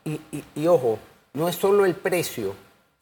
Y, 0.05 0.21
y, 0.55 0.67
ojo, 0.67 0.97
no 1.34 1.49
es 1.49 1.55
solo 1.55 1.86
el 1.86 1.95
precio, 1.95 2.55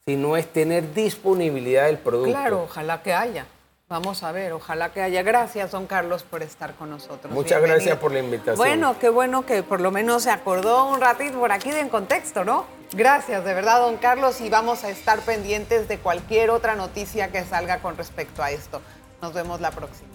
sino 0.08 0.38
es 0.38 0.50
tener 0.50 0.94
disponibilidad 0.94 1.84
del 1.84 1.98
producto. 1.98 2.30
Claro, 2.30 2.62
ojalá 2.62 3.02
que 3.02 3.12
haya. 3.12 3.44
Vamos 3.90 4.22
a 4.22 4.32
ver, 4.32 4.54
ojalá 4.54 4.90
que 4.90 5.02
haya. 5.02 5.22
Gracias, 5.22 5.70
don 5.70 5.86
Carlos, 5.86 6.22
por 6.22 6.42
estar 6.42 6.74
con 6.76 6.88
nosotros. 6.88 7.30
Muchas 7.30 7.60
gracias 7.60 7.98
por 7.98 8.12
la 8.12 8.20
invitación. 8.20 8.56
Bueno, 8.56 8.98
qué 8.98 9.10
bueno 9.10 9.44
que 9.44 9.62
por 9.62 9.82
lo 9.82 9.90
menos 9.90 10.22
se 10.22 10.30
acordó 10.30 10.86
un 10.86 11.02
ratito 11.02 11.38
por 11.38 11.52
aquí 11.52 11.70
de 11.70 11.80
en 11.80 11.90
contexto, 11.90 12.42
¿no? 12.42 12.64
Gracias, 12.92 13.44
de 13.44 13.52
verdad, 13.52 13.80
don 13.80 13.98
Carlos, 13.98 14.40
y 14.40 14.48
vamos 14.48 14.82
a 14.82 14.88
estar 14.88 15.20
pendientes 15.20 15.88
de 15.88 15.98
cualquier 15.98 16.48
otra 16.48 16.74
noticia 16.74 17.30
que 17.30 17.44
salga 17.44 17.80
con 17.80 17.98
respecto 17.98 18.42
a 18.42 18.50
esto. 18.50 18.80
Nos 19.20 19.34
vemos 19.34 19.60
la 19.60 19.72
próxima. 19.72 20.08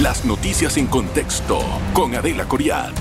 Las 0.00 0.24
noticias 0.24 0.76
en 0.76 0.88
contexto 0.88 1.60
con 1.94 2.16
Adela 2.16 2.48
Coriad. 2.48 2.94